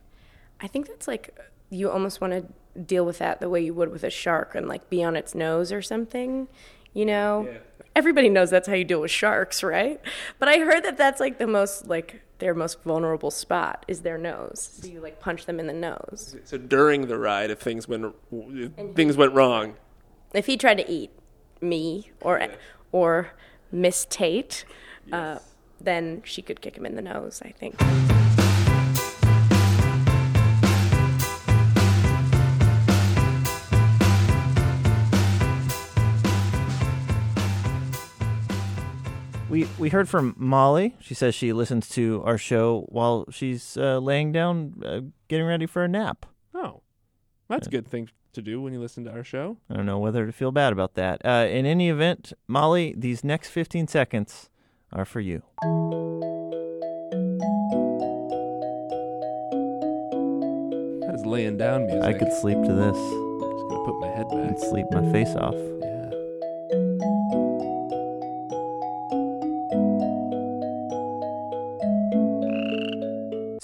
I 0.60 0.68
think 0.68 0.88
that's 0.88 1.08
like 1.08 1.38
you 1.70 1.92
almost 1.92 2.22
want 2.22 2.34
to 2.34 2.46
deal 2.80 3.06
with 3.06 3.20
that 3.20 3.40
the 3.40 3.50
way 3.50 3.62
you 3.62 3.74
would 3.74 3.92
with 3.92 4.04
a 4.04 4.10
shark 4.10 4.56
and 4.56 4.68
like 4.68 4.90
be 4.90 5.04
on 5.04 5.16
its 5.16 5.36
nose 5.36 5.72
or 5.72 5.82
something, 5.82 6.48
you 6.94 7.06
know? 7.06 7.48
Everybody 7.96 8.30
knows 8.30 8.52
that's 8.52 8.68
how 8.68 8.76
you 8.76 8.84
deal 8.84 9.02
with 9.02 9.10
sharks, 9.10 9.64
right? 9.64 10.00
But 10.38 10.50
I 10.50 10.60
heard 10.60 10.84
that 10.84 10.98
that's 10.98 11.20
like 11.20 11.40
the 11.40 11.48
most 11.48 11.88
like 11.88 12.22
their 12.40 12.54
most 12.54 12.84
vulnerable 12.84 13.32
spot 13.32 13.86
is 13.88 14.02
their 14.02 14.20
nose. 14.20 14.80
So 14.82 14.88
you 14.88 15.00
like 15.00 15.20
punch 15.20 15.46
them 15.46 15.60
in 15.60 15.66
the 15.66 15.74
nose. 15.74 16.36
So 16.44 16.58
during 16.58 17.08
the 17.08 17.18
ride, 17.18 17.50
if 17.50 17.60
things 17.60 17.88
went 17.88 18.14
if 18.32 18.96
things 18.96 19.18
went 19.18 19.34
wrong, 19.34 19.76
If 20.34 20.46
he 20.46 20.58
tried 20.58 20.78
to 20.78 20.90
eat 20.90 21.10
me 21.62 22.12
or 22.22 22.48
or 22.92 23.32
Miss 23.72 24.06
Tate, 24.08 24.64
uh, 25.12 25.40
then 25.82 26.22
she 26.24 26.42
could 26.42 26.62
kick 26.62 26.78
him 26.78 26.86
in 26.86 26.96
the 26.96 27.02
nose, 27.02 27.42
I 27.44 27.50
think. 27.52 27.76
We 39.58 39.68
we 39.80 39.90
heard 39.90 40.08
from 40.08 40.36
Molly. 40.38 40.96
She 41.00 41.16
says 41.16 41.34
she 41.34 41.52
listens 41.52 41.90
to 41.90 42.22
our 42.24 42.38
show 42.38 42.86
while 42.90 43.26
she's 43.32 43.76
uh, 43.76 43.98
laying 43.98 44.32
down, 44.32 44.84
uh, 44.86 45.00
getting 45.28 45.48
ready 45.48 45.66
for 45.66 45.84
a 45.84 45.88
nap. 45.88 46.28
oh, 46.54 46.84
that's 47.50 47.66
a 47.66 47.72
good 47.72 47.88
thing 47.88 48.08
to 48.34 48.44
do 48.44 48.62
when 48.62 48.72
you 48.72 48.80
listen 48.80 49.04
to 49.06 49.12
our 49.12 49.24
show. 49.24 49.58
I 49.68 49.74
don't 49.74 49.88
know 49.88 49.98
whether 49.98 50.28
to 50.28 50.32
feel 50.32 50.52
bad 50.52 50.74
about 50.74 50.94
that. 50.94 51.26
Uh, 51.26 51.48
in 51.50 51.66
any 51.66 51.90
event, 51.90 52.34
Molly, 52.48 52.94
these 52.96 53.24
next 53.24 53.50
15 53.50 53.88
seconds 53.88 54.52
are 54.94 55.06
for 55.06 55.22
you. 55.22 55.42
That 61.02 61.16
is 61.16 61.26
laying 61.26 61.58
down 61.58 61.88
music. 61.88 62.04
I 62.04 62.14
could 62.14 62.32
sleep 62.32 62.62
to 62.62 62.74
this. 62.74 62.96
Just 62.96 63.70
gonna 63.72 63.86
put 63.86 64.00
my 64.02 64.10
head 64.10 64.30
back. 64.30 64.50
and 64.50 64.60
sleep 64.60 64.86
my 64.92 65.12
face 65.12 65.34
off. 65.34 65.56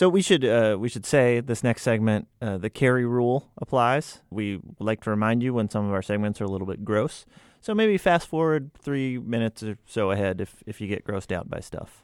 So 0.03 0.09
we 0.09 0.21
should 0.21 0.43
uh, 0.43 0.75
we 0.77 0.89
should 0.89 1.05
say 1.05 1.39
this 1.39 1.63
next 1.63 1.81
segment 1.81 2.27
uh, 2.41 2.57
the 2.57 2.69
carry 2.69 3.05
rule 3.05 3.49
applies. 3.57 4.19
We 4.29 4.59
like 4.77 4.99
to 5.03 5.09
remind 5.09 5.41
you 5.41 5.53
when 5.53 5.69
some 5.69 5.85
of 5.85 5.93
our 5.93 6.01
segments 6.01 6.41
are 6.41 6.43
a 6.43 6.49
little 6.49 6.67
bit 6.67 6.83
gross. 6.83 7.25
So 7.61 7.73
maybe 7.73 7.97
fast 7.97 8.27
forward 8.27 8.71
three 8.73 9.17
minutes 9.17 9.63
or 9.63 9.77
so 9.85 10.11
ahead 10.11 10.41
if 10.41 10.61
if 10.67 10.81
you 10.81 10.89
get 10.89 11.05
grossed 11.05 11.31
out 11.31 11.49
by 11.49 11.61
stuff. 11.61 12.03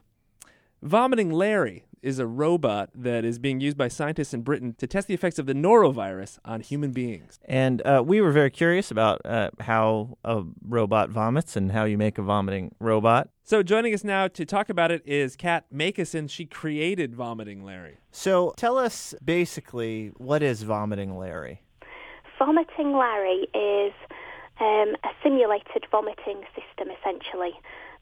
Vomiting 0.81 1.29
Larry 1.29 1.83
is 2.01 2.19
a 2.19 2.25
robot 2.25 2.89
that 2.95 3.25
is 3.25 3.38
being 3.38 3.59
used 3.59 3.77
by 3.77 3.89
scientists 3.89 4.33
in 4.33 4.41
Britain 4.41 4.74
to 4.77 4.88
test 4.88 5.07
the 5.07 5.13
effects 5.13 5.38
of 5.38 5.45
the 5.45 5.53
norovirus 5.53 6.39
on 6.45 6.62
human 6.62 6.91
beings. 6.91 7.38
And 7.43 7.86
uh, 7.86 8.01
we 8.05 8.21
were 8.21 8.31
very 8.31 8.50
curious 8.50 8.89
about 8.89 9.19
uh, 9.25 9.50
how 9.59 10.17
a 10.24 10.43
robot 10.65 11.09
vomits 11.09 11.57
and 11.57 11.74
how 11.74 11.83
you 11.83 11.98
make 11.98 12.17
a 12.17 12.21
vomiting 12.21 12.74
robot. 12.79 13.27
So 13.43 13.62
joining 13.62 13.93
us 13.93 14.05
now 14.05 14.29
to 14.29 14.45
talk 14.45 14.69
about 14.69 14.91
it 14.91 15.01
is 15.05 15.36
Kat 15.36 15.65
Makison. 15.74 16.29
She 16.29 16.45
created 16.45 17.13
Vomiting 17.13 17.65
Larry. 17.65 17.98
So 18.12 18.53
tell 18.55 18.77
us 18.77 19.13
basically 19.24 20.12
what 20.15 20.41
is 20.41 20.63
vomiting 20.63 21.17
Larry? 21.17 21.62
Vomiting 22.38 22.93
Larry 22.93 23.48
is 23.53 23.93
um, 24.62 24.95
a 25.03 25.09
simulated 25.21 25.86
vomiting 25.91 26.43
system, 26.55 26.88
essentially, 27.01 27.51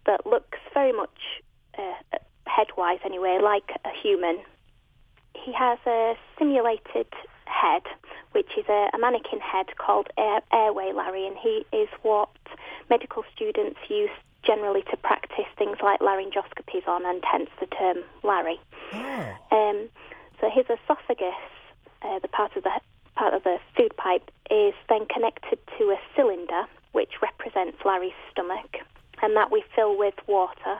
that 0.05 0.27
looks 0.27 0.59
very 0.73 0.91
much, 0.91 1.41
uh, 1.77 2.17
head-wise 2.47 2.99
anyway, 3.05 3.39
like 3.41 3.69
a 3.85 3.89
human. 4.01 4.39
He 5.33 5.53
has 5.53 5.79
a 5.85 6.15
simulated 6.37 7.07
head, 7.45 7.83
which 8.31 8.49
is 8.57 8.65
a, 8.67 8.89
a 8.93 8.97
mannequin 8.97 9.39
head 9.39 9.67
called 9.77 10.07
Air, 10.17 10.41
Airway 10.51 10.91
Larry, 10.93 11.27
and 11.27 11.37
he 11.37 11.65
is 11.71 11.89
what 12.01 12.29
medical 12.89 13.23
students 13.35 13.79
use 13.89 14.09
generally 14.43 14.81
to 14.91 14.97
practice 14.97 15.45
things 15.57 15.77
like 15.81 15.99
laryngoscopies 15.99 16.87
on, 16.87 17.05
and 17.05 17.23
hence 17.29 17.49
the 17.59 17.65
term 17.67 17.97
Larry. 18.23 18.59
Um, 19.51 19.89
so 20.39 20.49
his 20.49 20.65
esophagus, 20.65 21.35
uh, 22.01 22.19
the 22.19 22.27
part 22.27 22.55
of 22.55 22.63
the 22.63 22.71
part 23.15 23.33
of 23.33 23.43
the 23.43 23.57
food 23.75 23.95
pipe, 23.97 24.29
is 24.51 24.73
then 24.89 25.05
connected 25.07 25.59
to 25.77 25.83
a 25.85 25.97
cylinder 26.15 26.63
which 26.91 27.13
represents 27.21 27.77
Larry's 27.83 28.13
stomach, 28.31 28.77
and 29.21 29.35
that 29.35 29.51
we 29.51 29.63
fill 29.75 29.97
with 29.97 30.15
water. 30.27 30.79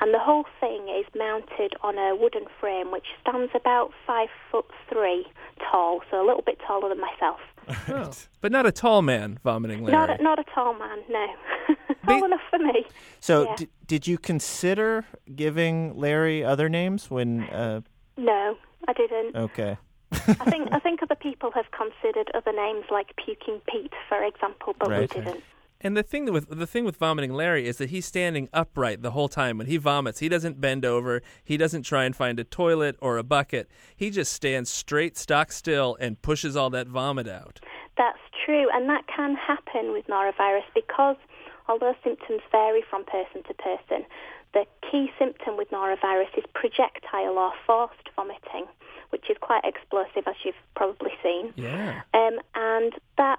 And 0.00 0.12
the 0.12 0.18
whole 0.18 0.44
thing 0.60 0.88
is 0.88 1.06
mounted 1.16 1.72
on 1.82 1.96
a 1.98 2.14
wooden 2.14 2.44
frame 2.60 2.90
which 2.92 3.06
stands 3.20 3.50
about 3.54 3.92
five 4.06 4.28
foot 4.50 4.66
three 4.90 5.26
tall, 5.70 6.00
so 6.10 6.24
a 6.24 6.26
little 6.26 6.42
bit 6.42 6.58
taller 6.66 6.88
than 6.88 7.00
myself. 7.00 7.40
Oh. 7.88 8.12
But 8.40 8.52
not 8.52 8.64
a 8.66 8.72
tall 8.72 9.02
man 9.02 9.38
vomiting 9.42 9.82
Larry. 9.82 9.92
Not 9.92 10.10
a, 10.20 10.22
not 10.22 10.38
a 10.38 10.44
tall 10.54 10.74
man, 10.74 10.98
no. 11.08 11.26
tall 12.06 12.24
enough 12.24 12.40
for 12.50 12.58
me. 12.60 12.84
So 13.20 13.44
Yeah. 13.44 13.56
d- 13.56 13.68
did 13.86 14.06
you 14.06 14.18
consider 14.18 15.04
giving 15.34 15.96
Larry 15.96 16.44
other 16.44 16.68
names 16.68 17.10
when? 17.10 17.42
Uh, 17.44 17.80
No, 18.16 18.56
I 18.88 18.92
didn't. 18.92 19.34
okay. 19.36 19.78
I 20.12 20.50
think 20.50 20.68
I 20.72 20.78
think 20.78 21.02
other 21.02 21.16
people 21.16 21.50
have 21.52 21.66
considered 21.72 22.30
other 22.34 22.52
names 22.52 22.84
like 22.90 23.08
Puking 23.16 23.60
Pete, 23.68 23.92
for 24.08 24.22
example, 24.22 24.74
but 24.78 24.88
Right. 24.88 25.00
we 25.14 25.20
didn't. 25.22 25.42
And 25.80 25.96
the 25.96 26.02
thing 26.02 26.32
with 26.32 26.48
the 26.48 26.66
thing 26.66 26.84
with 26.84 26.96
vomiting 26.96 27.34
Larry 27.34 27.66
is 27.66 27.76
that 27.78 27.90
he's 27.90 28.06
standing 28.06 28.48
upright 28.52 29.02
the 29.02 29.10
whole 29.10 29.28
time. 29.28 29.58
When 29.58 29.66
he 29.66 29.76
vomits, 29.76 30.20
he 30.20 30.28
doesn't 30.28 30.60
bend 30.60 30.84
over. 30.84 31.22
He 31.44 31.56
doesn't 31.56 31.82
try 31.82 32.04
and 32.04 32.16
find 32.16 32.40
a 32.40 32.44
toilet 32.44 32.96
or 33.00 33.18
a 33.18 33.22
bucket. 33.22 33.68
He 33.94 34.10
just 34.10 34.32
stands 34.32 34.70
straight, 34.70 35.16
stock 35.16 35.52
still, 35.52 35.96
and 36.00 36.20
pushes 36.22 36.56
all 36.56 36.70
that 36.70 36.88
vomit 36.88 37.28
out. 37.28 37.60
That's 37.96 38.18
true, 38.44 38.68
and 38.72 38.88
that 38.88 39.06
can 39.06 39.34
happen 39.34 39.92
with 39.92 40.06
norovirus 40.06 40.64
because 40.74 41.16
although 41.68 41.94
symptoms 42.02 42.40
vary 42.50 42.82
from 42.88 43.04
person 43.04 43.42
to 43.48 43.54
person, 43.54 44.06
the 44.54 44.64
key 44.90 45.10
symptom 45.18 45.56
with 45.56 45.70
norovirus 45.70 46.36
is 46.36 46.44
projectile 46.54 47.38
or 47.38 47.52
forced 47.66 48.08
vomiting, 48.14 48.66
which 49.10 49.28
is 49.28 49.36
quite 49.40 49.64
explosive, 49.64 50.24
as 50.26 50.34
you've 50.44 50.54
probably 50.74 51.12
seen. 51.22 51.52
Yeah. 51.56 52.02
Um, 52.14 52.38
and 52.54 52.92
that 53.18 53.38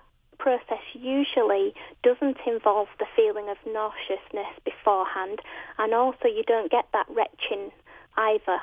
usually 0.99 1.73
doesn't 2.03 2.37
involve 2.45 2.87
the 2.99 3.05
feeling 3.15 3.49
of 3.49 3.57
nauseousness 3.65 4.47
beforehand, 4.65 5.39
and 5.77 5.93
also 5.93 6.25
you 6.25 6.43
don't 6.47 6.71
get 6.71 6.85
that 6.93 7.05
retching 7.09 7.71
either. 8.17 8.59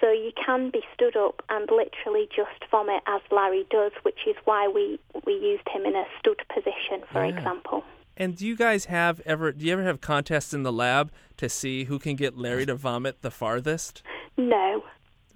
So 0.00 0.10
you 0.10 0.32
can 0.46 0.70
be 0.70 0.80
stood 0.94 1.14
up 1.16 1.42
and 1.50 1.68
literally 1.70 2.26
just 2.34 2.64
vomit 2.70 3.02
as 3.06 3.20
Larry 3.30 3.66
does, 3.70 3.92
which 4.02 4.20
is 4.26 4.34
why 4.44 4.66
we, 4.66 4.98
we 5.26 5.34
used 5.34 5.68
him 5.68 5.84
in 5.84 5.94
a 5.94 6.04
stood 6.18 6.40
position, 6.48 7.04
for 7.12 7.24
Yeah. 7.24 7.36
example. 7.36 7.84
And 8.16 8.36
do 8.36 8.46
you 8.46 8.56
guys 8.56 8.86
have 8.86 9.20
ever? 9.24 9.52
Do 9.52 9.64
you 9.64 9.72
ever 9.72 9.82
have 9.84 10.00
contests 10.02 10.52
in 10.52 10.62
the 10.62 10.72
lab 10.72 11.10
to 11.38 11.48
see 11.48 11.84
who 11.84 11.98
can 11.98 12.16
get 12.16 12.36
Larry 12.36 12.66
to 12.66 12.74
vomit 12.74 13.22
the 13.22 13.30
farthest? 13.30 14.02
No. 14.36 14.84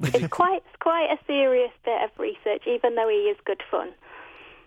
It's 0.03 0.29
quite 0.29 0.63
it's 0.67 0.77
quite 0.81 1.09
a 1.11 1.19
serious 1.27 1.71
bit 1.85 2.03
of 2.03 2.11
research, 2.19 2.65
even 2.67 2.95
though 2.95 3.09
he 3.09 3.31
is 3.31 3.39
good 3.47 3.63
fun. 3.71 3.93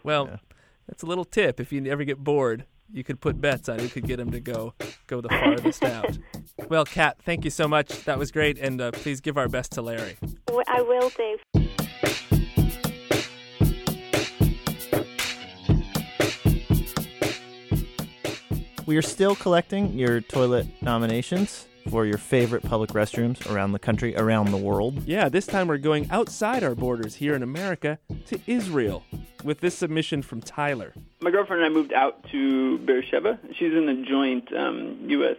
Well, 0.03 0.39
that's 0.87 1.03
a 1.03 1.05
little 1.05 1.25
tip. 1.25 1.59
If 1.59 1.71
you 1.71 1.85
ever 1.85 2.03
get 2.03 2.23
bored, 2.23 2.65
you 2.91 3.03
could 3.03 3.19
put 3.19 3.39
bets 3.41 3.67
on 3.69 3.79
who 3.79 3.89
could 3.89 4.07
get 4.07 4.19
him 4.19 4.31
to 4.31 4.39
go 4.39 4.73
go 5.07 5.21
the 5.21 5.29
farthest 5.29 5.83
out. 5.83 6.17
Well, 6.69 6.85
Kat, 6.85 7.17
thank 7.23 7.43
you 7.43 7.51
so 7.51 7.67
much. 7.67 8.05
That 8.05 8.17
was 8.17 8.31
great, 8.31 8.57
and 8.57 8.81
uh, 8.81 8.91
please 8.91 9.21
give 9.21 9.37
our 9.37 9.47
best 9.47 9.73
to 9.73 9.81
Larry. 9.81 10.17
I 10.67 10.81
will 10.81 11.09
do. 11.09 11.37
We 18.85 18.95
are 18.95 19.01
still 19.01 19.35
collecting 19.35 19.91
your 19.93 20.21
toilet 20.21 20.65
nominations 20.81 21.67
for 21.89 22.05
your 22.05 22.17
favorite 22.17 22.63
public 22.63 22.91
restrooms 22.91 23.49
around 23.51 23.73
the 23.73 23.79
country, 23.79 24.15
around 24.15 24.51
the 24.51 24.57
world. 24.57 25.03
Yeah, 25.05 25.27
this 25.27 25.45
time 25.45 25.67
we're 25.67 25.77
going 25.77 26.09
outside 26.09 26.63
our 26.63 26.73
borders 26.73 27.15
here 27.15 27.35
in 27.35 27.43
America 27.43 27.99
to 28.27 28.39
Israel 28.47 29.03
with 29.43 29.59
this 29.59 29.77
submission 29.77 30.21
from 30.21 30.41
Tyler. 30.41 30.93
My 31.19 31.31
girlfriend 31.31 31.63
and 31.63 31.71
I 31.71 31.73
moved 31.73 31.93
out 31.93 32.23
to 32.31 32.77
Beersheba. 32.79 33.39
She's 33.53 33.73
in 33.73 33.85
the 33.85 34.05
joint 34.07 34.53
um, 34.55 34.97
U.S. 35.07 35.37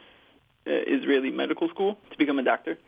Uh, 0.66 0.70
Israeli 0.86 1.30
medical 1.30 1.68
school 1.68 1.98
to 2.10 2.18
become 2.18 2.38
a 2.38 2.42
doctor. 2.42 2.78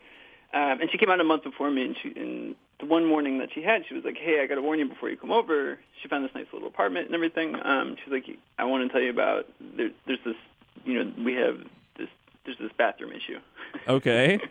Um, 0.53 0.81
and 0.81 0.91
she 0.91 0.97
came 0.97 1.09
out 1.09 1.19
a 1.21 1.23
month 1.23 1.43
before 1.43 1.71
me, 1.71 1.85
and, 1.85 1.95
she, 2.01 2.13
and 2.15 2.55
the 2.79 2.85
one 2.85 3.05
morning 3.05 3.37
that 3.39 3.49
she 3.53 3.61
had, 3.61 3.83
she 3.87 3.93
was 3.93 4.03
like, 4.03 4.17
"Hey, 4.17 4.41
I 4.43 4.47
got 4.47 4.55
to 4.55 4.61
warn 4.61 4.79
you 4.79 4.87
before 4.89 5.09
you 5.09 5.15
come 5.15 5.31
over." 5.31 5.79
She 6.01 6.09
found 6.09 6.25
this 6.25 6.35
nice 6.35 6.47
little 6.51 6.67
apartment 6.67 7.05
and 7.05 7.15
everything. 7.15 7.55
Um, 7.63 7.95
she's 8.03 8.11
like, 8.11 8.25
"I 8.57 8.65
want 8.65 8.85
to 8.85 8.91
tell 8.91 9.01
you 9.01 9.11
about 9.11 9.47
there, 9.59 9.91
there's 10.05 10.19
this, 10.25 10.35
you 10.83 11.01
know, 11.01 11.13
we 11.23 11.33
have 11.35 11.57
this, 11.97 12.09
there's 12.45 12.57
this 12.57 12.71
bathroom 12.77 13.11
issue." 13.13 13.39
Okay. 13.87 14.39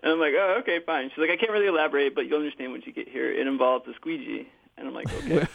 And 0.00 0.12
I'm 0.12 0.20
like, 0.20 0.34
"Oh, 0.36 0.58
okay, 0.60 0.78
fine." 0.86 1.10
She's 1.10 1.18
like, 1.18 1.30
"I 1.30 1.36
can't 1.36 1.50
really 1.50 1.66
elaborate, 1.66 2.14
but 2.14 2.26
you'll 2.26 2.38
understand 2.38 2.70
once 2.70 2.86
you 2.86 2.92
get 2.92 3.08
here. 3.08 3.32
It 3.32 3.46
involves 3.46 3.86
a 3.88 3.94
squeegee." 3.94 4.48
And 4.78 4.88
I'm 4.88 4.94
like, 4.94 5.12
"Okay." 5.12 5.46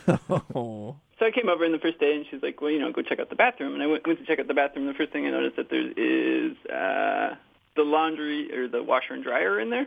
oh. 0.56 0.96
So 1.20 1.28
I 1.28 1.32
came 1.32 1.48
over 1.48 1.64
in 1.64 1.72
the 1.72 1.80
first 1.80 2.00
day, 2.00 2.16
and 2.16 2.26
she's 2.30 2.42
like, 2.42 2.60
"Well, 2.60 2.72
you 2.72 2.80
know, 2.80 2.92
go 2.92 3.02
check 3.02 3.20
out 3.20 3.30
the 3.30 3.36
bathroom." 3.36 3.74
And 3.76 3.84
I 3.84 3.88
went, 3.88 4.06
went 4.06 4.20
to 4.20 4.26
check 4.26 4.40
out 4.40 4.48
the 4.48 4.54
bathroom. 4.54 4.88
The 4.88 4.94
first 4.94 5.12
thing 5.14 5.26
I 5.26 5.30
noticed 5.30 5.56
that 5.56 5.70
there 5.70 5.88
is 5.96 6.58
uh, 6.66 7.36
the 7.76 7.84
laundry 7.84 8.52
or 8.54 8.68
the 8.68 8.84
washer 8.84 9.14
and 9.14 9.24
dryer 9.24 9.60
in 9.60 9.70
there, 9.70 9.86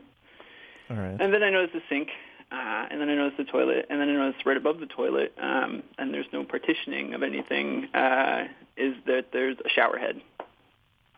All 0.88 0.96
right. 0.96 1.20
and 1.20 1.34
then 1.34 1.42
I 1.42 1.50
noticed 1.50 1.74
the 1.74 1.82
sink, 1.90 2.08
uh, 2.50 2.86
and 2.90 3.00
then 3.00 3.10
I 3.10 3.16
noticed 3.16 3.36
the 3.36 3.44
toilet, 3.44 3.86
and 3.90 4.00
then 4.00 4.08
I 4.08 4.12
noticed 4.12 4.46
right 4.46 4.56
above 4.56 4.78
the 4.80 4.86
toilet, 4.86 5.34
um, 5.36 5.82
and 5.98 6.14
there's 6.14 6.26
no 6.32 6.44
partitioning 6.44 7.12
of 7.12 7.22
anything, 7.22 7.88
uh, 7.92 8.44
is 8.76 8.94
that 9.06 9.26
there's 9.32 9.58
a 9.62 9.68
shower 9.68 9.98
head. 9.98 10.20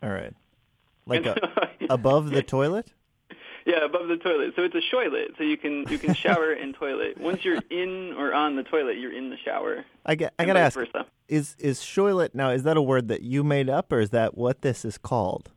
All 0.03 0.11
right. 0.11 0.35
Like 1.07 1.25
a, 1.27 1.37
above 1.89 2.31
the 2.31 2.43
toilet? 2.43 2.93
Yeah, 3.69 3.85
above 3.85 4.09
the 4.09 4.17
toilet. 4.17 4.55
So 4.57 4.63
it's 4.63 4.75
a 4.75 4.81
shoilet. 4.81 5.37
So 5.37 5.45
you 5.45 5.59
can 5.59 5.87
you 5.91 5.99
can 5.99 6.15
shower 6.15 6.53
and 6.53 6.75
toilet. 6.81 7.19
Once 7.19 7.45
you're 7.45 7.61
in 7.69 8.15
or 8.17 8.33
on 8.33 8.57
the 8.57 8.63
toilet, 8.63 8.97
you're 8.97 9.13
in 9.13 9.29
the 9.29 9.37
shower. 9.45 9.85
I 10.07 10.15
get. 10.15 10.33
I 10.39 10.47
gotta 10.47 10.61
ask. 10.61 10.75
versa. 10.75 11.05
Is 11.29 11.55
is 11.59 11.81
shoilet 11.81 12.35
now? 12.35 12.49
Is 12.49 12.63
that 12.63 12.79
a 12.79 12.83
word 12.83 13.09
that 13.09 13.21
you 13.21 13.45
made 13.45 13.69
up, 13.69 13.93
or 13.93 14.01
is 14.01 14.09
that 14.11 14.39
what 14.39 14.63
this 14.63 14.87
is 14.87 14.97
called? 14.97 15.51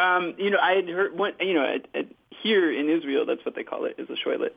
Um, 0.00 0.34
you 0.38 0.50
know, 0.50 0.58
I 0.62 0.74
had 0.74 0.88
heard 0.88 1.18
one. 1.18 1.32
You 1.40 1.54
know, 1.54 1.74
here 2.44 2.72
in 2.72 2.88
Israel, 2.88 3.26
that's 3.26 3.44
what 3.44 3.56
they 3.56 3.64
call 3.64 3.86
it, 3.86 3.96
is 3.98 4.08
a 4.08 4.14
shoilet. 4.14 4.52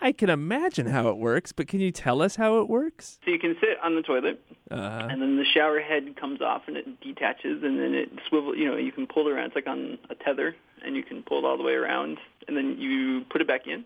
I 0.00 0.12
can 0.12 0.30
imagine 0.30 0.86
how 0.86 1.08
it 1.08 1.16
works, 1.16 1.52
but 1.52 1.66
can 1.68 1.80
you 1.80 1.90
tell 1.90 2.22
us 2.22 2.36
how 2.36 2.60
it 2.60 2.68
works? 2.68 3.18
So 3.24 3.30
you 3.30 3.38
can 3.38 3.56
sit 3.60 3.78
on 3.82 3.94
the 3.96 4.02
toilet, 4.02 4.40
Uh, 4.70 5.08
and 5.10 5.20
then 5.20 5.36
the 5.36 5.44
shower 5.44 5.80
head 5.80 6.14
comes 6.16 6.40
off 6.40 6.62
and 6.68 6.76
it 6.76 7.00
detaches, 7.00 7.62
and 7.62 7.78
then 7.80 7.94
it 7.94 8.10
swivel. 8.28 8.56
You 8.56 8.66
know, 8.68 8.76
you 8.76 8.92
can 8.92 9.06
pull 9.06 9.26
it 9.26 9.32
around. 9.32 9.46
It's 9.46 9.54
like 9.56 9.66
on 9.66 9.98
a 10.10 10.14
tether, 10.14 10.54
and 10.84 10.94
you 10.94 11.02
can 11.02 11.22
pull 11.22 11.38
it 11.38 11.44
all 11.44 11.56
the 11.56 11.64
way 11.64 11.72
around, 11.74 12.18
and 12.46 12.56
then 12.56 12.78
you 12.78 13.24
put 13.30 13.40
it 13.40 13.48
back 13.48 13.66
in. 13.66 13.84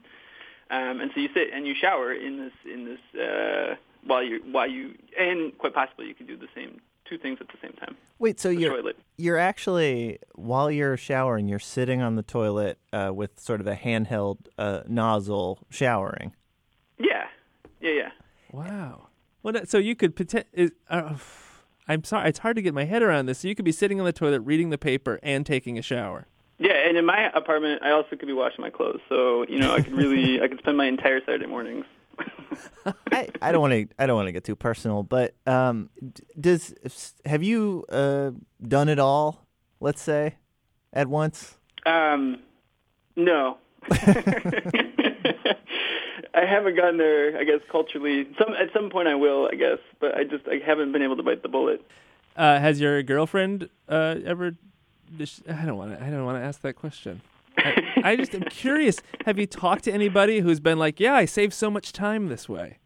Um, 0.70 1.00
and 1.00 1.10
so 1.14 1.20
you 1.20 1.28
sit 1.34 1.48
and 1.52 1.66
you 1.66 1.74
shower 1.74 2.12
in 2.12 2.38
this 2.38 2.52
in 2.72 2.84
this 2.84 3.20
uh, 3.20 3.76
while 4.06 4.22
you 4.22 4.40
while 4.52 4.66
you 4.66 4.94
and 5.18 5.56
quite 5.58 5.74
possibly 5.74 6.06
you 6.06 6.14
can 6.14 6.26
do 6.26 6.36
the 6.36 6.48
same 6.54 6.80
two 7.04 7.18
things 7.18 7.38
at 7.40 7.48
the 7.48 7.58
same 7.60 7.72
time. 7.74 7.94
Wait, 8.18 8.40
so 8.40 8.48
The 8.48 8.56
you're 8.56 8.76
toilet. 8.76 8.96
you're 9.18 9.36
actually 9.38 10.18
while 10.42 10.70
you're 10.70 10.96
showering, 10.96 11.48
you're 11.48 11.58
sitting 11.58 12.02
on 12.02 12.16
the 12.16 12.22
toilet 12.22 12.78
uh, 12.92 13.12
with 13.14 13.38
sort 13.38 13.60
of 13.60 13.66
a 13.66 13.76
handheld 13.76 14.38
uh, 14.58 14.82
nozzle 14.86 15.60
showering. 15.70 16.34
Yeah, 16.98 17.26
yeah, 17.80 17.90
yeah. 17.90 18.10
Wow. 18.52 19.08
What? 19.42 19.68
So 19.68 19.78
you 19.78 19.94
could 19.94 20.14
pretend? 20.14 20.44
Is, 20.52 20.72
uh, 20.88 21.14
I'm 21.88 22.04
sorry, 22.04 22.28
it's 22.28 22.40
hard 22.40 22.56
to 22.56 22.62
get 22.62 22.74
my 22.74 22.84
head 22.84 23.02
around 23.02 23.26
this. 23.26 23.40
So 23.40 23.48
you 23.48 23.54
could 23.54 23.64
be 23.64 23.72
sitting 23.72 23.98
on 23.98 24.06
the 24.06 24.12
toilet, 24.12 24.40
reading 24.40 24.70
the 24.70 24.78
paper, 24.78 25.18
and 25.22 25.44
taking 25.44 25.78
a 25.78 25.82
shower. 25.82 26.26
Yeah, 26.58 26.74
and 26.74 26.96
in 26.96 27.04
my 27.04 27.30
apartment, 27.34 27.82
I 27.82 27.90
also 27.90 28.10
could 28.10 28.26
be 28.26 28.32
washing 28.32 28.62
my 28.62 28.70
clothes. 28.70 29.00
So 29.08 29.44
you 29.48 29.58
know, 29.58 29.74
I 29.74 29.80
could 29.80 29.94
really, 29.94 30.40
I 30.40 30.48
could 30.48 30.58
spend 30.58 30.76
my 30.76 30.86
entire 30.86 31.20
Saturday 31.20 31.46
mornings. 31.46 31.84
I, 33.10 33.28
I 33.40 33.52
don't 33.52 33.60
want 33.60 33.72
to 33.72 33.88
I 33.98 34.06
don't 34.06 34.16
want 34.16 34.28
to 34.28 34.32
get 34.32 34.44
too 34.44 34.56
personal, 34.56 35.02
but 35.02 35.34
um, 35.46 35.90
does 36.38 36.74
have 37.24 37.42
you 37.42 37.84
uh, 37.88 38.32
done 38.62 38.88
it 38.88 38.98
all? 38.98 39.41
Let's 39.82 40.00
say 40.00 40.36
at 40.92 41.08
once. 41.08 41.58
Um, 41.84 42.38
no. 43.16 43.58
I 46.34 46.44
haven't 46.46 46.76
gotten 46.76 46.98
there. 46.98 47.36
I 47.36 47.42
guess 47.42 47.58
culturally, 47.70 48.28
some 48.38 48.54
at 48.54 48.72
some 48.72 48.90
point 48.90 49.08
I 49.08 49.16
will. 49.16 49.48
I 49.50 49.56
guess, 49.56 49.78
but 50.00 50.16
I 50.16 50.22
just 50.22 50.46
I 50.46 50.64
haven't 50.64 50.92
been 50.92 51.02
able 51.02 51.16
to 51.16 51.24
bite 51.24 51.42
the 51.42 51.48
bullet. 51.48 51.84
Uh, 52.36 52.60
has 52.60 52.80
your 52.80 53.02
girlfriend 53.02 53.68
uh, 53.88 54.14
ever? 54.24 54.54
I 55.20 55.66
don't 55.66 55.76
want 55.76 55.98
to. 55.98 56.04
I 56.04 56.10
don't 56.10 56.24
want 56.24 56.38
to 56.38 56.44
ask 56.44 56.60
that 56.60 56.74
question. 56.74 57.20
I, 57.58 57.82
I 58.04 58.16
just 58.16 58.34
am 58.36 58.42
curious. 58.42 58.98
Have 59.26 59.36
you 59.36 59.46
talked 59.46 59.82
to 59.84 59.92
anybody 59.92 60.38
who's 60.40 60.60
been 60.60 60.78
like, 60.78 61.00
"Yeah, 61.00 61.14
I 61.14 61.24
save 61.24 61.52
so 61.52 61.70
much 61.70 61.92
time 61.92 62.28
this 62.28 62.48
way"? 62.48 62.78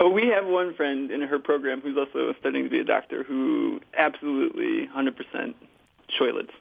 Oh, 0.00 0.08
we 0.08 0.26
have 0.28 0.46
one 0.46 0.74
friend 0.74 1.10
in 1.10 1.20
her 1.20 1.38
program 1.38 1.82
who's 1.82 1.98
also 1.98 2.32
studying 2.40 2.64
to 2.64 2.70
be 2.70 2.80
a 2.80 2.84
doctor 2.84 3.22
who 3.22 3.78
absolutely 3.96 4.88
100% 4.88 5.54
toilets. 6.18 6.52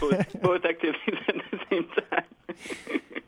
both, 0.00 0.40
both 0.42 0.64
activities 0.64 1.18
at 1.28 1.34
the 1.50 1.60
same 1.70 1.88
time. 2.10 3.00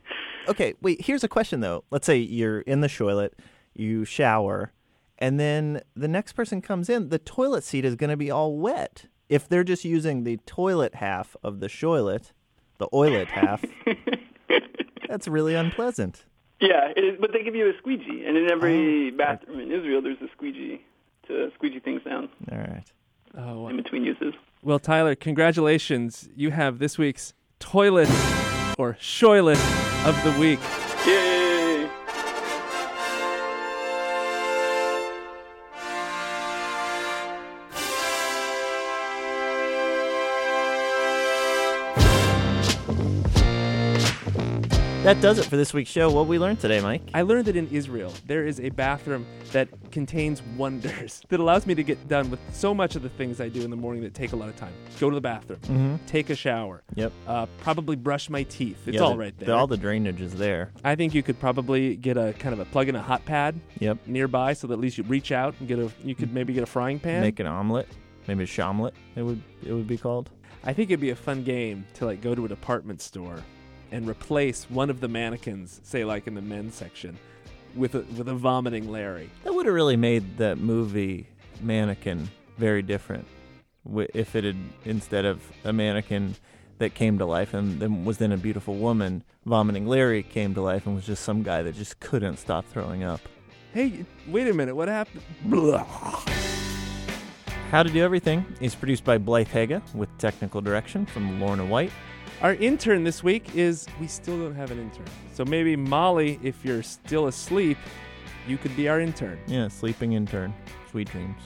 Okay, 0.47 0.73
wait. 0.81 1.01
Here's 1.01 1.23
a 1.23 1.27
question 1.27 1.61
though. 1.61 1.83
Let's 1.89 2.05
say 2.05 2.17
you're 2.17 2.61
in 2.61 2.81
the 2.81 2.89
toilet, 2.89 3.39
you 3.73 4.05
shower, 4.05 4.73
and 5.17 5.39
then 5.39 5.81
the 5.95 6.07
next 6.07 6.33
person 6.33 6.61
comes 6.61 6.89
in. 6.89 7.09
The 7.09 7.19
toilet 7.19 7.63
seat 7.63 7.85
is 7.85 7.95
going 7.95 8.09
to 8.09 8.17
be 8.17 8.29
all 8.29 8.57
wet. 8.57 9.05
If 9.29 9.47
they're 9.47 9.63
just 9.63 9.85
using 9.85 10.23
the 10.23 10.37
toilet 10.45 10.95
half 10.95 11.35
of 11.43 11.59
the 11.59 11.69
toilet, 11.69 12.33
the 12.77 12.89
oilet 12.93 13.29
half, 13.29 13.63
that's 15.07 15.27
really 15.27 15.55
unpleasant. 15.55 16.25
Yeah, 16.59 16.91
it 16.95 17.03
is, 17.03 17.17
but 17.19 17.31
they 17.33 17.43
give 17.43 17.55
you 17.55 17.69
a 17.69 17.77
squeegee, 17.77 18.25
and 18.25 18.37
in 18.37 18.49
every 18.51 19.11
oh, 19.11 19.17
bathroom 19.17 19.59
in 19.59 19.71
Israel, 19.71 20.01
there's 20.01 20.21
a 20.21 20.29
squeegee 20.33 20.83
to 21.27 21.51
squeegee 21.55 21.79
things 21.79 22.03
down 22.03 22.29
All 22.51 22.57
right. 22.57 22.83
Oh, 23.35 23.67
in 23.69 23.77
between 23.77 24.03
uses. 24.03 24.33
Well, 24.65 24.79
Tyler, 24.79 25.13
congratulations. 25.13 26.29
You 26.37 26.51
have 26.51 26.79
this 26.79 26.97
week's 26.97 27.33
toilet 27.59 28.07
or 28.77 28.93
shoilet 28.97 29.59
of 30.07 30.23
the 30.23 30.39
week. 30.39 30.59
That 45.13 45.21
does 45.21 45.37
it 45.37 45.45
for 45.45 45.57
this 45.57 45.75
week's 45.75 45.91
show. 45.91 46.09
What 46.09 46.25
we 46.25 46.39
learned 46.39 46.59
today, 46.59 46.81
Mike? 46.81 47.03
I 47.13 47.21
learned 47.21 47.45
that 47.45 47.55
in 47.55 47.67
Israel, 47.67 48.11
there 48.25 48.47
is 48.47 48.59
a 48.59 48.69
bathroom 48.69 49.27
that 49.51 49.67
contains 49.91 50.41
wonders 50.57 51.21
that 51.29 51.39
allows 51.39 51.67
me 51.67 51.75
to 51.75 51.83
get 51.83 52.07
done 52.07 52.31
with 52.31 52.39
so 52.51 52.73
much 52.73 52.95
of 52.95 53.03
the 53.03 53.09
things 53.09 53.39
I 53.39 53.47
do 53.47 53.61
in 53.61 53.69
the 53.69 53.75
morning 53.75 54.01
that 54.01 54.15
take 54.15 54.31
a 54.33 54.35
lot 54.35 54.49
of 54.49 54.55
time. 54.55 54.73
Go 54.99 55.11
to 55.11 55.13
the 55.13 55.21
bathroom, 55.21 55.59
Mhm. 55.65 55.99
take 56.07 56.31
a 56.31 56.35
shower, 56.35 56.81
Yep. 56.95 57.11
uh, 57.27 57.45
probably 57.61 57.95
brush 57.95 58.27
my 58.27 58.41
teeth. 58.41 58.87
It's 58.87 58.95
Yeah, 58.95 59.01
all 59.01 59.11
the- 59.11 59.17
right 59.19 59.37
the- 59.37 59.45
there. 59.45 59.55
all 59.55 59.67
the 59.67 59.77
drainage 59.77 60.19
is 60.19 60.33
there. 60.33 60.71
I 60.83 60.95
think 60.95 61.13
you 61.13 61.21
could 61.21 61.39
probably 61.39 61.95
get 61.95 62.17
a 62.17 62.33
kind 62.39 62.53
of 62.53 62.59
a 62.59 62.65
plug 62.65 62.89
in 62.89 62.95
a 62.95 63.01
hot 63.03 63.23
pad 63.23 63.59
Yep. 63.81 63.99
nearby 64.07 64.53
so 64.53 64.65
that 64.65 64.73
at 64.73 64.79
least 64.79 64.97
you 64.97 65.03
reach 65.03 65.31
out 65.31 65.53
and 65.59 65.67
get 65.67 65.77
a 65.77 65.91
you 66.03 66.15
could 66.15 66.33
maybe 66.33 66.53
get 66.53 66.63
a 66.63 66.65
frying 66.65 66.97
pan. 66.99 67.21
Make 67.21 67.39
an 67.39 67.45
omelet, 67.45 67.87
maybe 68.27 68.45
a 68.45 68.47
shamlet. 68.47 68.95
It 69.15 69.21
would 69.21 69.43
it 69.63 69.73
would 69.73 69.85
be 69.87 69.97
called. 69.97 70.31
I 70.63 70.73
think 70.73 70.89
it'd 70.89 70.99
be 71.01 71.11
a 71.11 71.15
fun 71.15 71.43
game 71.43 71.85
to 71.95 72.05
like 72.07 72.19
go 72.21 72.33
to 72.33 72.45
a 72.45 72.47
department 72.47 72.99
store 72.99 73.35
and 73.93 74.07
replace 74.09 74.65
one 74.69 74.89
of 74.89 74.99
the 74.99 75.07
mannequins, 75.07 75.79
say 75.83 76.03
like 76.03 76.25
in 76.25 76.33
the 76.33 76.41
men's 76.41 76.73
section, 76.73 77.15
with 77.75 77.93
a 77.93 77.99
with 78.17 78.27
a 78.27 78.33
vomiting 78.33 78.91
Larry. 78.91 79.29
That 79.43 79.53
would 79.53 79.67
have 79.67 79.75
really 79.75 79.95
made 79.95 80.37
that 80.37 80.57
movie 80.57 81.27
Mannequin 81.61 82.29
very 82.57 82.81
different 82.81 83.25
if 84.13 84.35
it 84.35 84.43
had 84.43 84.57
instead 84.85 85.25
of 85.25 85.41
a 85.63 85.71
mannequin 85.71 86.35
that 86.79 86.95
came 86.95 87.19
to 87.19 87.25
life 87.25 87.53
and 87.53 87.79
then 87.79 88.03
was 88.03 88.17
then 88.17 88.31
a 88.31 88.37
beautiful 88.37 88.75
woman, 88.75 89.23
vomiting 89.45 89.87
Larry 89.87 90.23
came 90.23 90.53
to 90.55 90.61
life 90.61 90.87
and 90.87 90.95
was 90.95 91.05
just 91.05 91.23
some 91.23 91.43
guy 91.43 91.61
that 91.61 91.75
just 91.75 91.99
couldn't 91.99 92.37
stop 92.37 92.65
throwing 92.65 93.03
up. 93.03 93.21
Hey, 93.73 94.05
wait 94.27 94.47
a 94.47 94.53
minute. 94.53 94.75
What 94.75 94.87
happened? 94.87 95.21
Blah. 95.45 95.83
How 97.69 97.83
to 97.83 97.89
Do 97.89 98.03
Everything 98.03 98.45
is 98.59 98.75
produced 98.75 99.03
by 99.03 99.17
Blythe 99.17 99.47
Haga 99.47 99.81
with 99.93 100.15
technical 100.17 100.61
direction 100.61 101.05
from 101.05 101.39
Lorna 101.39 101.65
White. 101.65 101.91
Our 102.43 102.55
intern 102.55 103.05
this 103.05 103.23
week 103.23 103.55
is 103.55 103.87
we 104.01 104.07
still 104.07 104.37
don't 104.37 104.55
have 104.55 104.69
an 104.69 104.77
intern. 104.77 105.05
So 105.33 105.45
maybe 105.45 105.77
Molly, 105.77 106.41
if 106.43 106.65
you're 106.65 106.83
still 106.83 107.27
asleep, 107.27 107.77
you 108.45 108.57
could 108.57 108.75
be 108.75 108.89
our 108.89 108.99
intern. 108.99 109.39
Yeah, 109.47 109.69
sleeping 109.69 110.11
intern. 110.11 110.53
Sweet 110.91 111.09
dreams. 111.09 111.37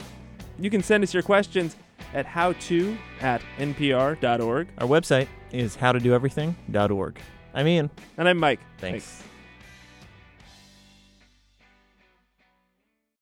You 0.58 0.72
can 0.72 0.82
send 0.82 1.04
us 1.04 1.14
your 1.14 1.22
questions 1.22 1.76
at 2.16 2.26
howto 2.26 2.98
at 3.22 3.44
npr.org. 3.60 4.68
Our 4.80 4.88
website 4.88 5.28
is 5.52 5.78
howtodoeverything.org. 5.78 7.20
I'm 7.54 7.68
Ian. 7.68 7.92
And 8.18 8.28
I'm 8.28 8.40
Mike. 8.40 8.60
Thanks. 8.80 9.22